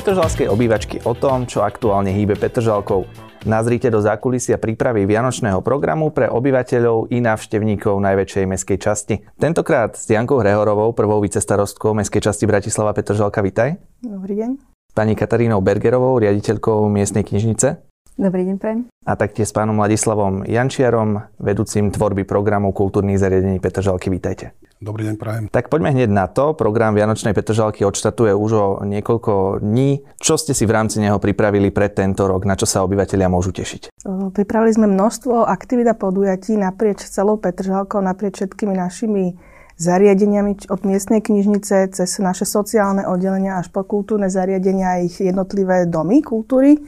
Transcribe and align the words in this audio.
Petržalskej 0.00 0.48
obývačky 0.48 1.04
o 1.04 1.12
tom, 1.12 1.44
čo 1.44 1.60
aktuálne 1.60 2.08
hýbe 2.08 2.32
Petržalkou. 2.32 3.04
Nazrite 3.44 3.92
do 3.92 4.00
zákulisia 4.00 4.56
prípravy 4.56 5.04
vianočného 5.04 5.60
programu 5.60 6.08
pre 6.08 6.24
obyvateľov 6.24 7.12
i 7.12 7.20
návštevníkov 7.20 8.00
najväčšej 8.00 8.44
meskej 8.48 8.80
časti. 8.80 9.20
Tentokrát 9.36 10.00
s 10.00 10.08
Jankou 10.08 10.40
Hrehorovou, 10.40 10.96
prvou 10.96 11.20
vicestarostkou 11.20 11.92
meskej 11.92 12.24
časti 12.24 12.48
Bratislava 12.48 12.96
Petržalka, 12.96 13.44
vitaj. 13.44 13.76
Dobrý 14.00 14.40
deň. 14.40 14.50
Pani 14.96 15.12
Katarínou 15.12 15.60
Bergerovou, 15.60 16.16
riaditeľkou 16.16 16.88
miestnej 16.88 17.20
knižnice. 17.20 17.84
Dobrý 18.16 18.48
deň, 18.48 18.56
prajem. 18.56 18.80
A 19.04 19.12
taktiež 19.20 19.52
s 19.52 19.56
pánom 19.56 19.76
Ladislavom 19.76 20.48
Jančiarom, 20.48 21.28
vedúcim 21.36 21.92
tvorby 21.92 22.24
programu 22.24 22.72
kultúrnych 22.72 23.20
zariadení 23.20 23.60
Petržalky. 23.60 24.08
Vítajte. 24.08 24.56
Dobrý 24.80 25.12
deň, 25.12 25.16
prajem. 25.20 25.44
Tak 25.52 25.68
poďme 25.68 25.92
hneď 25.92 26.08
na 26.08 26.24
to. 26.24 26.56
Program 26.56 26.96
Vianočnej 26.96 27.36
Petržalky 27.36 27.84
odštartuje 27.84 28.32
už 28.32 28.50
o 28.56 28.66
niekoľko 28.88 29.60
dní. 29.60 30.08
Čo 30.16 30.40
ste 30.40 30.56
si 30.56 30.64
v 30.64 30.72
rámci 30.72 31.04
neho 31.04 31.20
pripravili 31.20 31.68
pre 31.68 31.92
tento 31.92 32.24
rok? 32.24 32.48
Na 32.48 32.56
čo 32.56 32.64
sa 32.64 32.80
obyvateľia 32.88 33.28
môžu 33.28 33.52
tešiť? 33.52 33.92
Pripravili 34.32 34.72
sme 34.72 34.88
množstvo 34.88 35.44
aktivít 35.44 35.84
a 35.84 35.92
podujatí 35.92 36.56
naprieč 36.56 37.04
celou 37.04 37.36
Petržalkou, 37.36 38.00
naprieč 38.00 38.40
všetkými 38.40 38.72
našimi 38.72 39.36
zariadeniami 39.76 40.72
od 40.72 40.80
miestnej 40.88 41.20
knižnice 41.20 41.92
cez 41.92 42.16
naše 42.16 42.48
sociálne 42.48 43.04
oddelenia 43.04 43.60
až 43.60 43.68
po 43.68 43.84
kultúrne 43.84 44.32
zariadenia 44.32 44.96
a 44.96 45.04
ich 45.04 45.20
jednotlivé 45.20 45.92
domy 45.92 46.24
kultúry. 46.24 46.80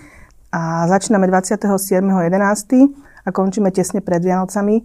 A 0.49 0.89
začíname 0.89 1.29
27.11. 1.29 2.25
a 3.21 3.29
končíme 3.37 3.69
tesne 3.69 4.01
pred 4.01 4.25
Vianocami 4.25 4.81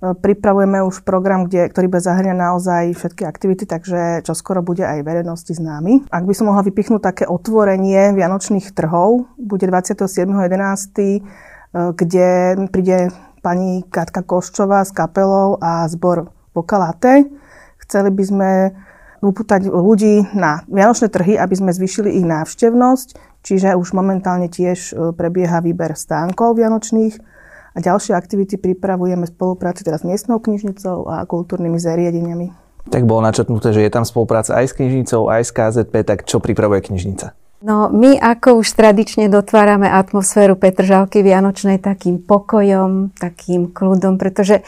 Pripravujeme 0.00 0.80
už 0.80 1.04
program, 1.04 1.44
kde, 1.44 1.68
ktorý 1.68 1.92
bude 1.92 2.00
zahrňať 2.00 2.32
naozaj 2.32 2.96
všetky 2.96 3.28
aktivity, 3.28 3.68
takže 3.68 4.24
čo 4.24 4.32
skoro 4.32 4.64
bude 4.64 4.80
aj 4.80 5.04
verejnosti 5.04 5.52
známy. 5.52 6.08
Ak 6.08 6.24
by 6.24 6.32
som 6.32 6.48
mohla 6.48 6.64
vypichnúť 6.64 7.04
také 7.04 7.24
otvorenie 7.28 8.16
vianočných 8.16 8.72
trhov, 8.72 9.28
bude 9.36 9.68
27.11., 9.68 11.20
kde 12.00 12.28
príde 12.72 13.12
pani 13.44 13.84
Katka 13.92 14.24
Koščová 14.24 14.88
s 14.88 14.92
kapelou 14.96 15.60
a 15.60 15.84
zbor 15.92 16.32
Vokalate. 16.56 17.28
Chceli 17.84 18.08
by 18.08 18.24
sme 18.24 18.50
upútať 19.20 19.68
ľudí 19.68 20.32
na 20.32 20.64
vianočné 20.64 21.12
trhy, 21.12 21.36
aby 21.36 21.54
sme 21.60 21.76
zvýšili 21.76 22.16
ich 22.16 22.24
návštevnosť, 22.24 23.20
čiže 23.44 23.76
už 23.76 23.92
momentálne 23.92 24.48
tiež 24.48 24.96
prebieha 25.12 25.60
výber 25.60 25.92
stánkov 25.92 26.56
vianočných 26.56 27.20
a 27.74 27.78
ďalšie 27.78 28.16
aktivity 28.16 28.58
pripravujeme 28.58 29.26
v 29.26 29.32
spolupráci 29.32 29.86
teraz 29.86 30.02
s 30.02 30.08
miestnou 30.08 30.42
knižnicou 30.42 31.06
a 31.06 31.22
kultúrnymi 31.26 31.78
zariadeniami. 31.78 32.46
Tak 32.90 33.04
bolo 33.06 33.22
načrtnuté, 33.22 33.76
že 33.76 33.84
je 33.84 33.92
tam 33.92 34.08
spolupráca 34.08 34.56
aj 34.56 34.72
s 34.72 34.76
knižnicou, 34.76 35.28
aj 35.28 35.42
s 35.46 35.50
KZP, 35.52 35.94
tak 36.02 36.24
čo 36.24 36.40
pripravuje 36.40 36.90
knižnica? 36.90 37.36
No, 37.60 37.92
my 37.92 38.16
ako 38.16 38.64
už 38.64 38.72
tradične 38.72 39.28
dotvárame 39.28 39.84
atmosféru 39.84 40.56
Petržalky 40.56 41.20
Vianočnej 41.20 41.76
takým 41.76 42.16
pokojom, 42.24 43.12
takým 43.20 43.68
kľudom, 43.68 44.16
pretože 44.16 44.64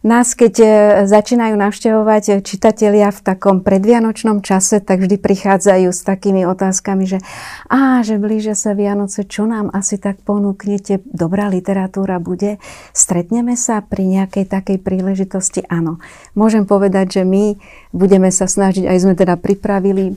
Nás, 0.00 0.32
keď 0.32 0.54
e, 0.56 0.66
začínajú 1.04 1.60
navštevovať 1.60 2.40
čitatelia 2.40 3.12
v 3.12 3.20
takom 3.20 3.60
predvianočnom 3.60 4.40
čase, 4.40 4.80
tak 4.80 5.04
vždy 5.04 5.20
prichádzajú 5.20 5.92
s 5.92 6.00
takými 6.08 6.48
otázkami, 6.48 7.04
že 7.04 7.18
á, 7.68 8.00
že 8.00 8.16
blíže 8.16 8.56
sa 8.56 8.72
Vianoce, 8.72 9.28
čo 9.28 9.44
nám 9.44 9.68
asi 9.76 10.00
tak 10.00 10.24
ponúknete, 10.24 11.04
dobrá 11.04 11.52
literatúra 11.52 12.16
bude, 12.16 12.56
stretneme 12.96 13.60
sa 13.60 13.84
pri 13.84 14.08
nejakej 14.08 14.48
takej 14.48 14.80
príležitosti? 14.80 15.68
Áno. 15.68 16.00
Môžem 16.32 16.64
povedať, 16.64 17.20
že 17.20 17.22
my 17.28 17.60
budeme 17.92 18.32
sa 18.32 18.48
snažiť, 18.48 18.88
aj 18.88 18.98
sme 19.04 19.12
teda 19.12 19.36
pripravili 19.36 20.16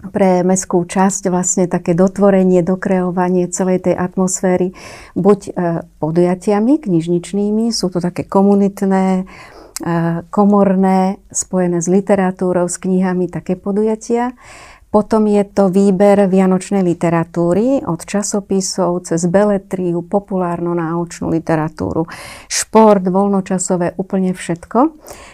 pre 0.00 0.44
mestskú 0.44 0.84
časť 0.84 1.32
vlastne 1.32 1.64
také 1.64 1.96
dotvorenie, 1.96 2.60
dokreovanie 2.60 3.48
celej 3.48 3.88
tej 3.88 3.94
atmosféry 3.96 4.76
buď 5.16 5.38
e, 5.40 5.50
podujatiami 5.98 6.72
knižničnými, 6.84 7.72
sú 7.72 7.88
to 7.88 8.04
také 8.04 8.28
komunitné, 8.28 9.24
e, 9.24 9.92
komorné, 10.28 11.16
spojené 11.32 11.80
s 11.80 11.88
literatúrou, 11.88 12.68
s 12.68 12.76
knihami, 12.76 13.32
také 13.32 13.56
podujatia. 13.56 14.36
Potom 14.86 15.26
je 15.26 15.42
to 15.42 15.68
výber 15.68 16.30
vianočnej 16.30 16.80
literatúry 16.80 17.82
od 17.84 18.06
časopisov 18.06 19.10
cez 19.10 19.26
beletriu, 19.26 20.00
populárno-náučnú 20.06 21.26
literatúru, 21.28 22.06
šport, 22.46 23.02
voľnočasové, 23.02 23.98
úplne 23.98 24.30
všetko. 24.30 24.78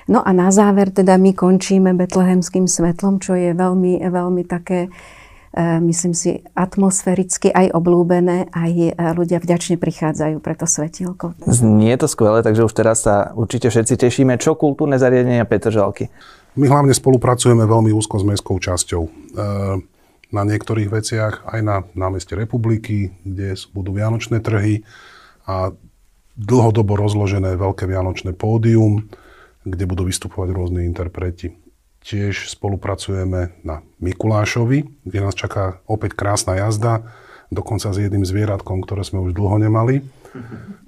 No 0.08 0.24
a 0.24 0.30
na 0.32 0.48
záver 0.48 0.88
teda 0.88 1.20
my 1.20 1.36
končíme 1.36 1.92
betlehemským 1.92 2.64
svetlom, 2.64 3.20
čo 3.20 3.36
je 3.36 3.52
veľmi, 3.52 4.00
veľmi 4.02 4.42
také 4.48 4.88
e, 4.88 5.60
myslím 5.84 6.16
si, 6.16 6.40
atmosféricky 6.56 7.52
aj 7.52 7.76
oblúbené, 7.76 8.48
aj 8.56 8.72
e, 8.72 8.90
ľudia 9.14 9.36
vďačne 9.36 9.76
prichádzajú 9.76 10.40
pre 10.40 10.56
to 10.56 10.64
svetielko. 10.64 11.36
Je 11.60 11.96
to 12.00 12.08
skvelé, 12.08 12.40
takže 12.40 12.64
už 12.66 12.72
teraz 12.72 13.04
sa 13.04 13.36
určite 13.36 13.68
všetci 13.68 13.94
tešíme. 14.00 14.40
Čo 14.40 14.56
kultúrne 14.56 14.96
zariadenia 14.96 15.44
Petržalky? 15.44 16.08
My 16.52 16.68
hlavne 16.68 16.92
spolupracujeme 16.92 17.64
veľmi 17.64 17.96
úzko 17.96 18.20
s 18.20 18.28
mestskou 18.28 18.60
časťou. 18.60 19.02
E, 19.08 19.10
na 20.32 20.42
niektorých 20.44 20.88
veciach 20.92 21.48
aj 21.48 21.60
na 21.64 21.76
námeste 21.96 22.36
republiky, 22.36 23.12
kde 23.24 23.56
budú 23.72 23.96
vianočné 23.96 24.44
trhy 24.44 24.84
a 25.48 25.72
dlhodobo 26.36 26.96
rozložené 26.96 27.56
veľké 27.56 27.88
vianočné 27.88 28.36
pódium, 28.36 29.08
kde 29.64 29.84
budú 29.88 30.08
vystupovať 30.08 30.48
rôzni 30.52 30.84
interpreti. 30.84 31.56
Tiež 32.02 32.50
spolupracujeme 32.52 33.56
na 33.62 33.80
Mikulášovi, 34.02 35.06
kde 35.06 35.18
nás 35.22 35.38
čaká 35.38 35.80
opäť 35.88 36.18
krásna 36.18 36.58
jazda, 36.58 37.06
dokonca 37.52 37.92
s 37.92 38.00
jedným 38.00 38.26
zvieratkom, 38.26 38.84
ktoré 38.84 39.06
sme 39.06 39.24
už 39.24 39.32
dlho 39.36 39.56
nemali. 39.56 40.04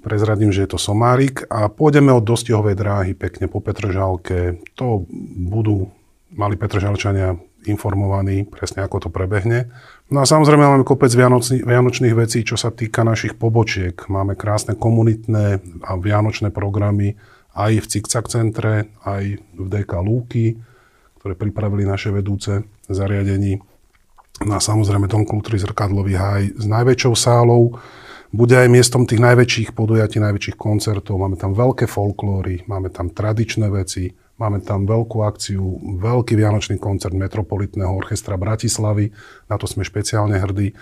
Prezradím, 0.01 0.49
že 0.49 0.65
je 0.65 0.73
to 0.73 0.79
somárik 0.81 1.45
a 1.49 1.69
pôjdeme 1.69 2.09
od 2.13 2.25
dostihovej 2.25 2.75
dráhy 2.77 3.13
pekne 3.13 3.45
po 3.45 3.61
Petržalke. 3.61 4.61
To 4.77 5.05
budú 5.37 5.89
mali 6.33 6.57
Petržalčania 6.57 7.37
informovaní 7.65 8.45
presne, 8.45 8.85
ako 8.85 9.07
to 9.07 9.09
prebehne. 9.09 9.73
No 10.13 10.21
a 10.21 10.29
samozrejme 10.29 10.61
máme 10.61 10.85
kopec 10.85 11.09
vianočných, 11.09 11.65
vianočných 11.65 12.13
vecí, 12.13 12.45
čo 12.45 12.57
sa 12.57 12.69
týka 12.69 13.01
našich 13.01 13.33
pobočiek. 13.33 13.97
Máme 14.05 14.37
krásne 14.37 14.77
komunitné 14.77 15.45
a 15.81 15.91
vianočné 15.97 16.53
programy 16.53 17.17
aj 17.57 17.81
v 17.81 17.89
Cikcak 17.89 18.29
centre, 18.29 18.93
aj 19.01 19.41
v 19.41 19.65
DK 19.65 19.91
Lúky, 20.05 20.61
ktoré 21.17 21.33
pripravili 21.33 21.89
naše 21.89 22.13
vedúce 22.13 22.69
zariadení. 22.85 23.57
No 24.45 24.59
a 24.59 24.61
samozrejme 24.61 25.09
Dom 25.09 25.25
kultúry 25.25 25.57
Zrkadlový 25.57 26.19
haj 26.19 26.59
s 26.59 26.65
najväčšou 26.67 27.13
sálou, 27.15 27.79
bude 28.35 28.59
aj 28.59 28.67
miestom 28.67 29.07
tých 29.07 29.23
najväčších 29.23 29.71
podujatí, 29.71 30.19
najväčších 30.19 30.59
koncertov. 30.59 31.15
Máme 31.15 31.39
tam 31.39 31.55
veľké 31.55 31.87
folklóry, 31.87 32.67
máme 32.67 32.91
tam 32.91 33.07
tradičné 33.07 33.71
veci, 33.71 34.11
máme 34.35 34.59
tam 34.59 34.83
veľkú 34.83 35.23
akciu, 35.23 35.63
veľký 36.03 36.35
vianočný 36.35 36.75
koncert 36.75 37.15
Metropolitného 37.15 37.95
orchestra 37.95 38.35
Bratislavy, 38.35 39.15
na 39.47 39.55
to 39.55 39.65
sme 39.71 39.87
špeciálne 39.87 40.35
hrdí. 40.35 40.75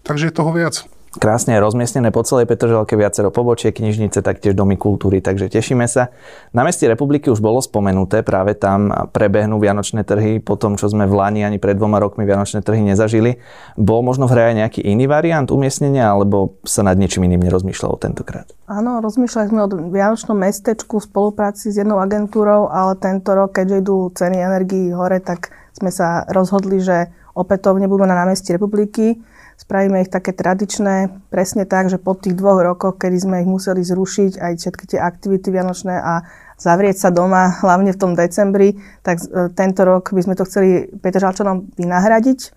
Takže 0.00 0.32
je 0.32 0.34
toho 0.34 0.50
viac 0.56 0.88
krásne 1.16 1.56
rozmiestnené 1.58 2.12
po 2.12 2.22
celej 2.22 2.46
Petržalke 2.46 2.94
viacero 2.94 3.32
pobočiek, 3.32 3.72
knižnice, 3.72 4.20
taktiež 4.20 4.52
domy 4.52 4.76
kultúry, 4.76 5.24
takže 5.24 5.48
tešíme 5.50 5.88
sa. 5.88 6.12
Na 6.52 6.62
meste 6.62 6.84
republiky 6.86 7.32
už 7.32 7.40
bolo 7.40 7.58
spomenuté, 7.58 8.20
práve 8.20 8.54
tam 8.54 8.92
prebehnú 9.10 9.58
vianočné 9.58 10.04
trhy, 10.04 10.38
po 10.38 10.54
tom, 10.60 10.76
čo 10.76 10.86
sme 10.88 11.08
v 11.08 11.16
Lani 11.16 11.42
ani 11.42 11.56
pred 11.56 11.74
dvoma 11.74 11.98
rokmi 11.98 12.28
vianočné 12.28 12.60
trhy 12.60 12.84
nezažili. 12.84 13.40
Bol 13.74 14.04
možno 14.04 14.28
v 14.28 14.36
hre 14.36 14.42
aj 14.52 14.54
nejaký 14.62 14.80
iný 14.84 15.08
variant 15.08 15.48
umiestnenia, 15.48 16.12
alebo 16.12 16.60
sa 16.62 16.84
nad 16.84 16.94
niečím 17.00 17.26
iným 17.26 17.42
nerozmýšľalo 17.48 17.96
tentokrát? 17.98 18.46
Áno, 18.68 19.00
rozmýšľali 19.00 19.46
sme 19.50 19.60
o 19.64 19.68
vianočnom 19.70 20.36
mestečku 20.36 21.00
v 21.00 21.08
spolupráci 21.08 21.72
s 21.72 21.80
jednou 21.80 21.98
agentúrou, 21.98 22.68
ale 22.68 22.98
tento 23.00 23.32
rok, 23.32 23.56
keďže 23.56 23.76
idú 23.82 24.12
ceny 24.12 24.36
energií 24.38 24.92
hore, 24.92 25.18
tak 25.24 25.50
sme 25.76 25.92
sa 25.92 26.24
rozhodli, 26.28 26.80
že 26.80 27.12
opätovne 27.36 27.84
budú 27.84 28.08
na 28.08 28.16
námestí 28.16 28.56
republiky 28.56 29.20
Spravíme 29.56 30.04
ich 30.04 30.12
také 30.12 30.36
tradičné, 30.36 31.16
presne 31.32 31.64
tak, 31.64 31.88
že 31.88 31.96
po 31.96 32.12
tých 32.12 32.36
dvoch 32.36 32.60
rokoch, 32.60 33.00
kedy 33.00 33.16
sme 33.16 33.36
ich 33.40 33.48
museli 33.48 33.80
zrušiť, 33.80 34.36
aj 34.36 34.52
všetky 34.60 34.84
tie 34.94 35.00
aktivity 35.00 35.48
vianočné 35.48 35.96
a 35.96 36.28
zavrieť 36.60 36.96
sa 37.00 37.08
doma, 37.08 37.56
hlavne 37.64 37.96
v 37.96 38.00
tom 38.00 38.12
decembri, 38.12 38.76
tak 39.00 39.16
e, 39.24 39.48
tento 39.56 39.88
rok 39.88 40.12
by 40.12 40.20
sme 40.20 40.36
to 40.36 40.44
chceli 40.44 40.92
Petržalčanom 41.00 41.72
vynahradiť 41.72 42.52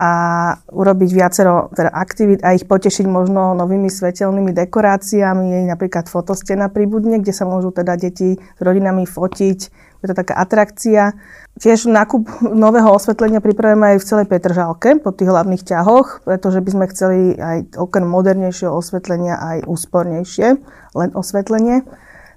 a 0.00 0.12
urobiť 0.72 1.10
viacero 1.12 1.68
teda 1.76 1.92
aktivít 1.92 2.40
a 2.40 2.56
ich 2.56 2.64
potešiť 2.64 3.04
možno 3.04 3.52
novými 3.52 3.92
svetelnými 3.92 4.56
dekoráciami, 4.56 5.68
napríklad 5.68 6.08
fotostena 6.08 6.72
príbudne, 6.72 7.20
kde 7.20 7.36
sa 7.36 7.44
môžu 7.44 7.68
teda 7.68 8.00
deti 8.00 8.40
s 8.40 8.60
rodinami 8.64 9.04
fotiť. 9.04 9.89
Je 10.00 10.06
to 10.08 10.16
taká 10.16 10.34
atrakcia. 10.40 11.12
Tiež 11.60 11.92
nákup 11.92 12.40
nového 12.40 12.88
osvetlenia 12.88 13.44
pripravujeme 13.44 13.96
aj 13.96 13.98
v 14.00 14.08
celej 14.08 14.26
Petržalke 14.32 14.96
po 14.96 15.12
tých 15.12 15.28
hlavných 15.28 15.60
ťahoch, 15.60 16.24
pretože 16.24 16.64
by 16.64 16.70
sme 16.72 16.84
chceli 16.88 17.18
aj 17.36 17.76
okrem 17.76 18.08
modernejšieho 18.08 18.72
osvetlenia 18.72 19.36
aj 19.36 19.68
úspornejšie, 19.68 20.48
len 20.96 21.10
osvetlenie. 21.12 21.84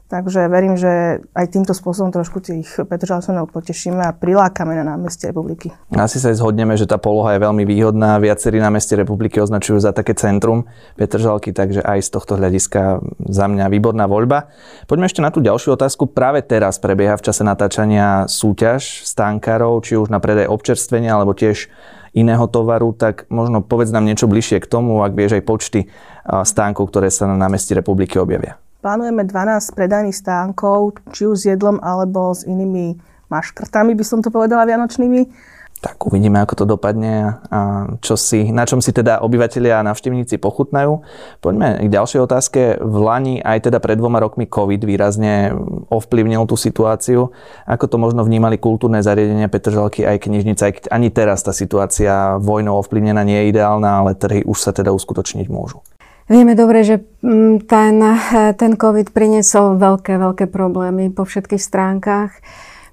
Takže 0.04 0.46
verím, 0.46 0.78
že 0.78 1.26
aj 1.34 1.58
týmto 1.58 1.74
spôsobom 1.74 2.14
trošku 2.14 2.38
tých 2.38 2.70
Petržalčanov 2.86 3.50
potešíme 3.50 3.98
a 3.98 4.14
prilákame 4.14 4.78
na 4.78 4.94
námestie 4.94 5.34
republiky. 5.34 5.74
Asi 5.90 6.22
sa 6.22 6.30
aj 6.30 6.38
zhodneme, 6.38 6.78
že 6.78 6.86
tá 6.86 7.02
poloha 7.02 7.34
je 7.34 7.42
veľmi 7.42 7.66
výhodná. 7.66 8.22
Viacerí 8.22 8.62
námestie 8.62 8.94
republiky 8.94 9.42
označujú 9.42 9.82
za 9.82 9.90
také 9.90 10.14
centrum 10.14 10.70
Petržalky, 11.02 11.50
takže 11.50 11.82
aj 11.82 12.06
z 12.06 12.10
tohto 12.14 12.38
hľadiska 12.38 13.02
za 13.26 13.46
mňa 13.50 13.66
výborná 13.74 14.06
voľba. 14.06 14.54
Poďme 14.86 15.10
ešte 15.10 15.26
na 15.26 15.34
tú 15.34 15.42
ďalšiu 15.42 15.74
otázku. 15.74 16.06
Práve 16.06 16.46
teraz 16.46 16.78
prebieha 16.78 17.18
v 17.18 17.26
čase 17.26 17.42
natáčania 17.42 18.30
súťaž 18.30 19.02
stánkárov, 19.10 19.82
či 19.82 19.98
už 19.98 20.14
na 20.14 20.22
predaj 20.22 20.46
občerstvenia, 20.46 21.18
alebo 21.18 21.34
tiež 21.34 21.74
iného 22.14 22.46
tovaru, 22.46 22.94
tak 22.94 23.26
možno 23.34 23.66
povedz 23.66 23.90
nám 23.90 24.06
niečo 24.06 24.30
bližšie 24.30 24.62
k 24.62 24.70
tomu, 24.70 25.02
ak 25.02 25.18
vieš 25.18 25.42
aj 25.42 25.44
počty 25.50 25.80
stánkov, 26.46 26.94
ktoré 26.94 27.10
sa 27.10 27.26
na 27.26 27.34
námestí 27.34 27.74
republiky 27.74 28.22
objavia. 28.22 28.62
Plánujeme 28.84 29.24
12 29.24 29.80
predajných 29.80 30.12
stánkov, 30.12 31.00
či 31.16 31.24
už 31.24 31.40
s 31.40 31.48
jedlom 31.48 31.80
alebo 31.80 32.36
s 32.36 32.44
inými 32.44 33.00
maškrtami, 33.32 33.96
by 33.96 34.04
som 34.04 34.20
to 34.20 34.28
povedala, 34.28 34.68
vianočnými. 34.68 35.32
Tak 35.80 36.00
uvidíme, 36.08 36.40
ako 36.44 36.64
to 36.64 36.66
dopadne 36.68 37.44
a 37.48 37.60
čo 38.04 38.20
si, 38.20 38.52
na 38.52 38.68
čom 38.68 38.84
si 38.84 38.92
teda 38.92 39.24
obyvateľia 39.24 39.80
a 39.80 39.88
navštevníci 39.88 40.36
pochutnajú. 40.36 41.00
Poďme 41.40 41.80
k 41.80 41.88
ďalšej 41.92 42.20
otázke. 42.24 42.60
V 42.80 42.96
Lani 43.00 43.40
aj 43.40 43.72
teda 43.72 43.80
pred 43.80 43.96
dvoma 43.96 44.20
rokmi 44.20 44.52
COVID 44.52 44.84
výrazne 44.84 45.56
ovplyvnil 45.88 46.44
tú 46.44 46.60
situáciu. 46.60 47.32
Ako 47.64 47.88
to 47.88 47.96
možno 47.96 48.28
vnímali 48.28 48.60
kultúrne 48.60 49.00
zariadenia 49.00 49.48
Petržalky 49.48 50.04
aj 50.04 50.24
knižnica, 50.24 50.92
ani 50.92 51.08
teraz 51.08 51.40
tá 51.44 51.56
situácia 51.56 52.36
vojnou 52.40 52.80
ovplyvnená 52.84 53.24
nie 53.24 53.48
je 53.48 53.50
ideálna, 53.56 54.04
ale 54.04 54.16
trhy 54.16 54.44
už 54.44 54.60
sa 54.60 54.76
teda 54.76 54.92
uskutočniť 54.92 55.48
môžu. 55.48 55.84
Vieme 56.32 56.56
dobre, 56.56 56.88
že 56.88 57.04
mm, 57.20 57.68
ten, 57.68 57.96
ten 58.62 58.72
COVID 58.80 59.12
priniesol 59.12 59.76
veľké, 59.76 60.16
veľké 60.16 60.46
problémy 60.48 61.12
po 61.12 61.28
všetkých 61.28 61.60
stránkach. 61.60 62.32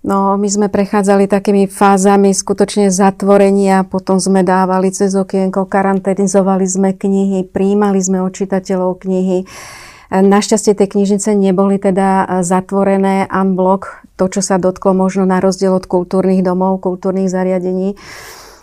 No, 0.00 0.40
my 0.40 0.48
sme 0.48 0.72
prechádzali 0.72 1.28
takými 1.28 1.68
fázami 1.68 2.32
skutočne 2.32 2.88
zatvorenia, 2.88 3.84
potom 3.84 4.16
sme 4.16 4.40
dávali 4.40 4.88
cez 4.88 5.12
okienko, 5.12 5.68
karanténizovali 5.68 6.64
sme 6.64 6.96
knihy, 6.96 7.44
príjmali 7.44 8.00
sme 8.00 8.24
od 8.24 8.32
čitateľov 8.32 9.04
knihy. 9.04 9.44
Našťastie 10.08 10.72
tie 10.72 10.88
knižnice 10.88 11.36
neboli 11.36 11.76
teda 11.76 12.40
zatvorené 12.40 13.28
unblock, 13.28 14.02
to, 14.16 14.32
čo 14.32 14.40
sa 14.40 14.56
dotklo 14.56 14.96
možno 14.96 15.28
na 15.28 15.36
rozdiel 15.36 15.76
od 15.76 15.84
kultúrnych 15.84 16.40
domov, 16.40 16.80
kultúrnych 16.80 17.28
zariadení 17.28 17.94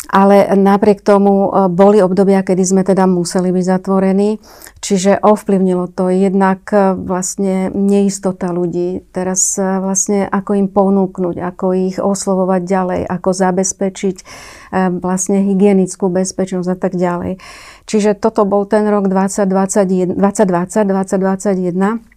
ale 0.07 0.47
napriek 0.55 1.03
tomu 1.03 1.51
e, 1.51 1.67
boli 1.67 1.99
obdobia, 1.99 2.41
kedy 2.41 2.63
sme 2.63 2.81
teda 2.87 3.05
museli 3.05 3.51
byť 3.51 3.65
zatvorení, 3.67 4.39
čiže 4.79 5.19
ovplyvnilo 5.19 5.91
to 5.91 6.07
jednak 6.07 6.63
e, 6.71 6.95
vlastne 6.95 7.69
neistota 7.75 8.55
ľudí, 8.55 9.03
teraz 9.11 9.59
e, 9.59 9.63
vlastne 9.83 10.23
ako 10.25 10.51
im 10.55 10.67
ponúknuť, 10.71 11.35
ako 11.43 11.65
ich 11.75 11.97
oslovovať 11.99 12.61
ďalej, 12.63 13.01
ako 13.05 13.29
zabezpečiť 13.35 14.17
vlastne 14.99 15.47
hygienickú 15.47 16.11
bezpečnosť 16.11 16.69
a 16.69 16.77
tak 16.77 16.99
ďalej. 16.99 17.39
Čiže 17.87 18.19
toto 18.19 18.43
bol 18.43 18.67
ten 18.67 18.83
rok 18.83 19.07
2020, 19.07 20.19
2020, 20.19 20.91
2021 20.91 22.16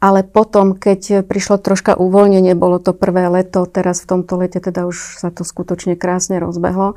ale 0.00 0.24
potom, 0.24 0.72
keď 0.72 1.20
prišlo 1.28 1.60
troška 1.60 2.00
uvoľnenie, 2.00 2.56
bolo 2.56 2.80
to 2.80 2.96
prvé 2.96 3.28
leto, 3.28 3.68
teraz 3.68 4.00
v 4.00 4.08
tomto 4.16 4.40
lete 4.40 4.56
teda 4.56 4.88
už 4.88 5.20
sa 5.20 5.28
to 5.28 5.44
skutočne 5.44 6.00
krásne 6.00 6.40
rozbehlo, 6.40 6.96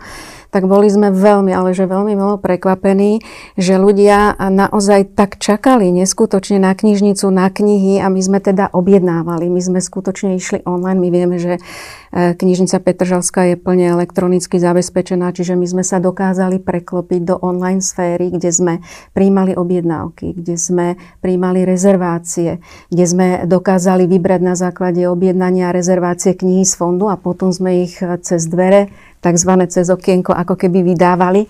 tak 0.50 0.64
boli 0.64 0.88
sme 0.88 1.12
veľmi, 1.12 1.52
ale 1.52 1.76
že 1.76 1.84
veľmi 1.84 2.16
veľmi 2.16 2.40
prekvapení, 2.40 3.20
že 3.60 3.76
ľudia 3.76 4.32
naozaj 4.40 5.12
tak 5.12 5.44
čakali 5.44 5.92
neskutočne 5.92 6.64
na 6.64 6.72
knižnicu, 6.72 7.28
na 7.28 7.52
knihy 7.52 8.00
a 8.00 8.08
my 8.08 8.22
sme 8.24 8.40
teda 8.40 8.72
objednávali. 8.72 9.52
My 9.52 9.60
sme 9.60 9.80
skutočne 9.84 10.40
išli 10.40 10.64
online. 10.64 11.04
My 11.04 11.10
vieme, 11.12 11.36
že 11.36 11.60
e, 11.60 12.32
knižnica 12.34 12.80
Petržalská 12.80 13.54
je 13.54 13.56
plne 13.60 13.92
elektronicky 13.92 14.56
zabezpečená, 14.56 15.36
čiže 15.36 15.60
my 15.60 15.68
sme 15.68 15.84
sa 15.84 16.00
dokázali 16.00 16.64
preklopiť 16.64 17.22
do 17.28 17.36
online 17.44 17.84
sféry, 17.84 18.32
kde 18.32 18.50
sme 18.50 18.74
príjmali 19.12 19.54
objednávky, 19.54 20.32
kde 20.34 20.56
sme 20.56 20.88
príjmali 21.20 21.68
rezervácie, 21.68 22.64
kde 22.90 23.06
sme 23.06 23.28
dokázali 23.46 24.10
vybrať 24.10 24.42
na 24.42 24.56
základe 24.58 25.06
objednania 25.06 25.76
rezervácie 25.76 26.34
knihy 26.34 26.66
z 26.66 26.74
fondu 26.74 27.08
a 27.12 27.20
potom 27.20 27.54
sme 27.54 27.86
ich 27.86 28.02
cez 28.26 28.48
dvere, 28.50 28.90
takzvané 29.20 29.68
cez 29.68 29.92
okienko, 29.92 30.34
ako 30.34 30.56
keby 30.56 30.82
vydávali. 30.96 31.46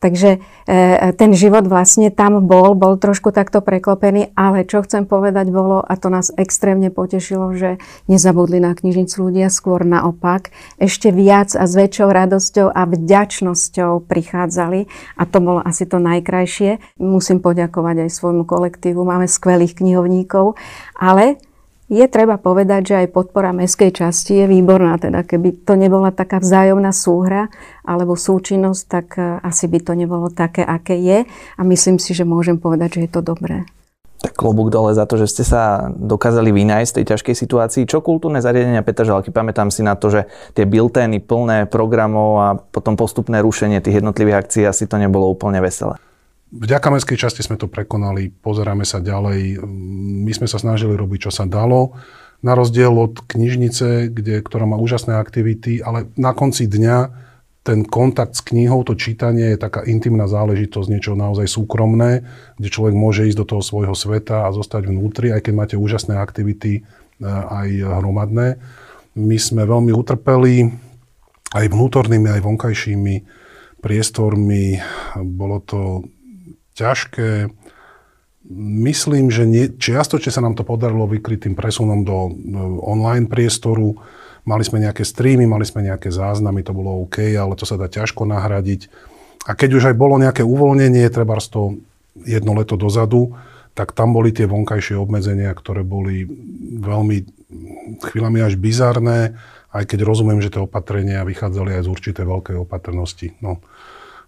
Takže 0.00 0.40
e, 0.64 1.12
ten 1.12 1.36
život 1.36 1.68
vlastne 1.68 2.08
tam 2.08 2.40
bol, 2.48 2.72
bol 2.72 2.96
trošku 2.96 3.36
takto 3.36 3.60
preklopený, 3.60 4.32
ale 4.32 4.64
čo 4.64 4.80
chcem 4.80 5.04
povedať 5.04 5.52
bolo, 5.52 5.84
a 5.84 5.92
to 6.00 6.08
nás 6.08 6.32
extrémne 6.40 6.88
potešilo, 6.88 7.52
že 7.52 7.76
nezabudli 8.08 8.64
na 8.64 8.72
knižnicu 8.72 9.28
ľudia, 9.28 9.52
skôr 9.52 9.84
naopak, 9.84 10.56
ešte 10.80 11.12
viac 11.12 11.52
a 11.52 11.68
s 11.68 11.76
väčšou 11.76 12.08
radosťou 12.08 12.72
a 12.72 12.88
vďačnosťou 12.88 14.08
prichádzali 14.08 14.88
a 15.20 15.22
to 15.28 15.38
bolo 15.44 15.60
asi 15.60 15.84
to 15.84 16.00
najkrajšie. 16.00 16.80
Musím 16.96 17.44
poďakovať 17.44 18.08
aj 18.08 18.10
svojmu 18.16 18.48
kolektívu, 18.48 19.04
máme 19.04 19.28
skvelých 19.28 19.76
knihovníkov, 19.76 20.56
ale 20.96 21.36
je 21.90 22.06
treba 22.06 22.38
povedať, 22.38 22.94
že 22.94 22.98
aj 23.04 23.12
podpora 23.12 23.50
mestskej 23.50 23.90
časti 23.90 24.32
je 24.40 24.46
výborná. 24.46 24.94
Teda 25.02 25.26
keby 25.26 25.66
to 25.66 25.74
nebola 25.74 26.14
taká 26.14 26.38
vzájomná 26.38 26.94
súhra 26.94 27.50
alebo 27.82 28.14
súčinnosť, 28.14 28.82
tak 28.86 29.06
e, 29.18 29.42
asi 29.42 29.66
by 29.66 29.78
to 29.82 29.92
nebolo 29.98 30.30
také, 30.30 30.62
aké 30.62 30.94
je. 30.94 31.26
A 31.58 31.60
myslím 31.66 31.98
si, 31.98 32.14
že 32.14 32.22
môžem 32.22 32.62
povedať, 32.62 32.96
že 32.96 33.00
je 33.04 33.10
to 33.10 33.20
dobré. 33.26 33.66
Tak 34.20 34.36
klobúk 34.36 34.68
dole 34.68 34.92
za 34.92 35.08
to, 35.08 35.16
že 35.16 35.32
ste 35.32 35.44
sa 35.48 35.90
dokázali 35.90 36.52
vynájsť 36.52 36.90
z 36.92 36.96
tej 37.00 37.04
ťažkej 37.10 37.34
situácii. 37.40 37.82
Čo 37.88 38.04
kultúrne 38.04 38.38
zariadenia 38.44 38.84
Petra 38.84 39.08
Žalky? 39.08 39.32
Pamätám 39.32 39.72
si 39.72 39.80
na 39.80 39.96
to, 39.96 40.12
že 40.12 40.28
tie 40.52 40.68
biltény 40.68 41.24
plné 41.24 41.64
programov 41.66 42.30
a 42.38 42.48
potom 42.54 42.94
postupné 43.00 43.40
rušenie 43.40 43.80
tých 43.80 44.04
jednotlivých 44.04 44.46
akcií 44.46 44.62
asi 44.68 44.84
to 44.84 45.00
nebolo 45.00 45.26
úplne 45.26 45.58
veselé. 45.64 45.96
Vďaka 46.50 46.90
mestskej 46.90 47.14
časti 47.14 47.46
sme 47.46 47.54
to 47.54 47.70
prekonali, 47.70 48.34
pozeráme 48.34 48.82
sa 48.82 48.98
ďalej. 48.98 49.62
My 50.26 50.32
sme 50.34 50.50
sa 50.50 50.58
snažili 50.58 50.98
robiť, 50.98 51.30
čo 51.30 51.32
sa 51.32 51.46
dalo. 51.46 51.94
Na 52.42 52.58
rozdiel 52.58 52.90
od 52.90 53.22
knižnice, 53.22 54.10
kde, 54.10 54.42
ktorá 54.42 54.66
má 54.66 54.74
úžasné 54.74 55.14
aktivity, 55.14 55.78
ale 55.78 56.10
na 56.18 56.34
konci 56.34 56.66
dňa 56.66 57.28
ten 57.60 57.84
kontakt 57.84 58.34
s 58.34 58.42
knihou, 58.42 58.82
to 58.82 58.96
čítanie 58.96 59.54
je 59.54 59.62
taká 59.62 59.84
intimná 59.84 60.24
záležitosť, 60.24 60.88
niečo 60.90 61.12
naozaj 61.12 61.46
súkromné, 61.46 62.24
kde 62.56 62.68
človek 62.72 62.94
môže 62.96 63.28
ísť 63.28 63.38
do 63.44 63.46
toho 63.46 63.62
svojho 63.62 63.92
sveta 63.92 64.48
a 64.48 64.54
zostať 64.56 64.88
vnútri, 64.88 65.30
aj 65.30 65.44
keď 65.44 65.52
máte 65.54 65.76
úžasné 65.76 66.16
aktivity 66.16 66.80
e, 66.80 66.82
aj 67.28 68.00
hromadné. 68.00 68.56
My 69.14 69.36
sme 69.36 69.68
veľmi 69.68 69.92
utrpeli 69.92 70.72
aj 71.52 71.66
vnútornými, 71.68 72.32
aj 72.32 72.42
vonkajšími 72.42 73.14
priestormi. 73.84 74.80
Bolo 75.20 75.60
to 75.60 76.08
ťažké. 76.76 77.50
Myslím, 78.50 79.28
že 79.30 79.44
nie, 79.46 79.70
čiastočne 79.70 80.32
sa 80.32 80.42
nám 80.42 80.56
to 80.56 80.64
podarilo 80.66 81.06
vykryť 81.06 81.46
tým 81.46 81.54
presunom 81.54 82.02
do 82.02 82.32
online 82.82 83.28
priestoru. 83.30 84.00
Mali 84.48 84.64
sme 84.64 84.80
nejaké 84.80 85.04
streamy, 85.04 85.44
mali 85.44 85.68
sme 85.68 85.84
nejaké 85.84 86.08
záznamy, 86.08 86.64
to 86.64 86.72
bolo 86.72 87.04
OK, 87.04 87.20
ale 87.36 87.54
to 87.54 87.68
sa 87.68 87.76
dá 87.76 87.86
ťažko 87.86 88.24
nahradiť. 88.24 88.88
A 89.46 89.52
keď 89.52 89.70
už 89.76 89.84
aj 89.92 89.96
bolo 89.96 90.16
nejaké 90.16 90.40
uvoľnenie, 90.40 91.04
treba 91.12 91.36
to 91.40 91.80
jedno 92.24 92.56
leto 92.56 92.80
dozadu, 92.80 93.36
tak 93.76 93.94
tam 93.94 94.12
boli 94.12 94.34
tie 94.34 94.50
vonkajšie 94.50 94.98
obmedzenia, 94.98 95.54
ktoré 95.54 95.86
boli 95.86 96.26
veľmi 96.80 97.16
chvíľami 98.02 98.38
až 98.42 98.58
bizarné, 98.58 99.38
aj 99.70 99.84
keď 99.86 100.02
rozumiem, 100.02 100.42
že 100.42 100.50
tie 100.50 100.64
opatrenia 100.64 101.22
vychádzali 101.22 101.78
aj 101.78 101.82
z 101.86 101.92
určitej 101.92 102.26
veľkej 102.26 102.56
opatrnosti. 102.58 103.38
No, 103.38 103.62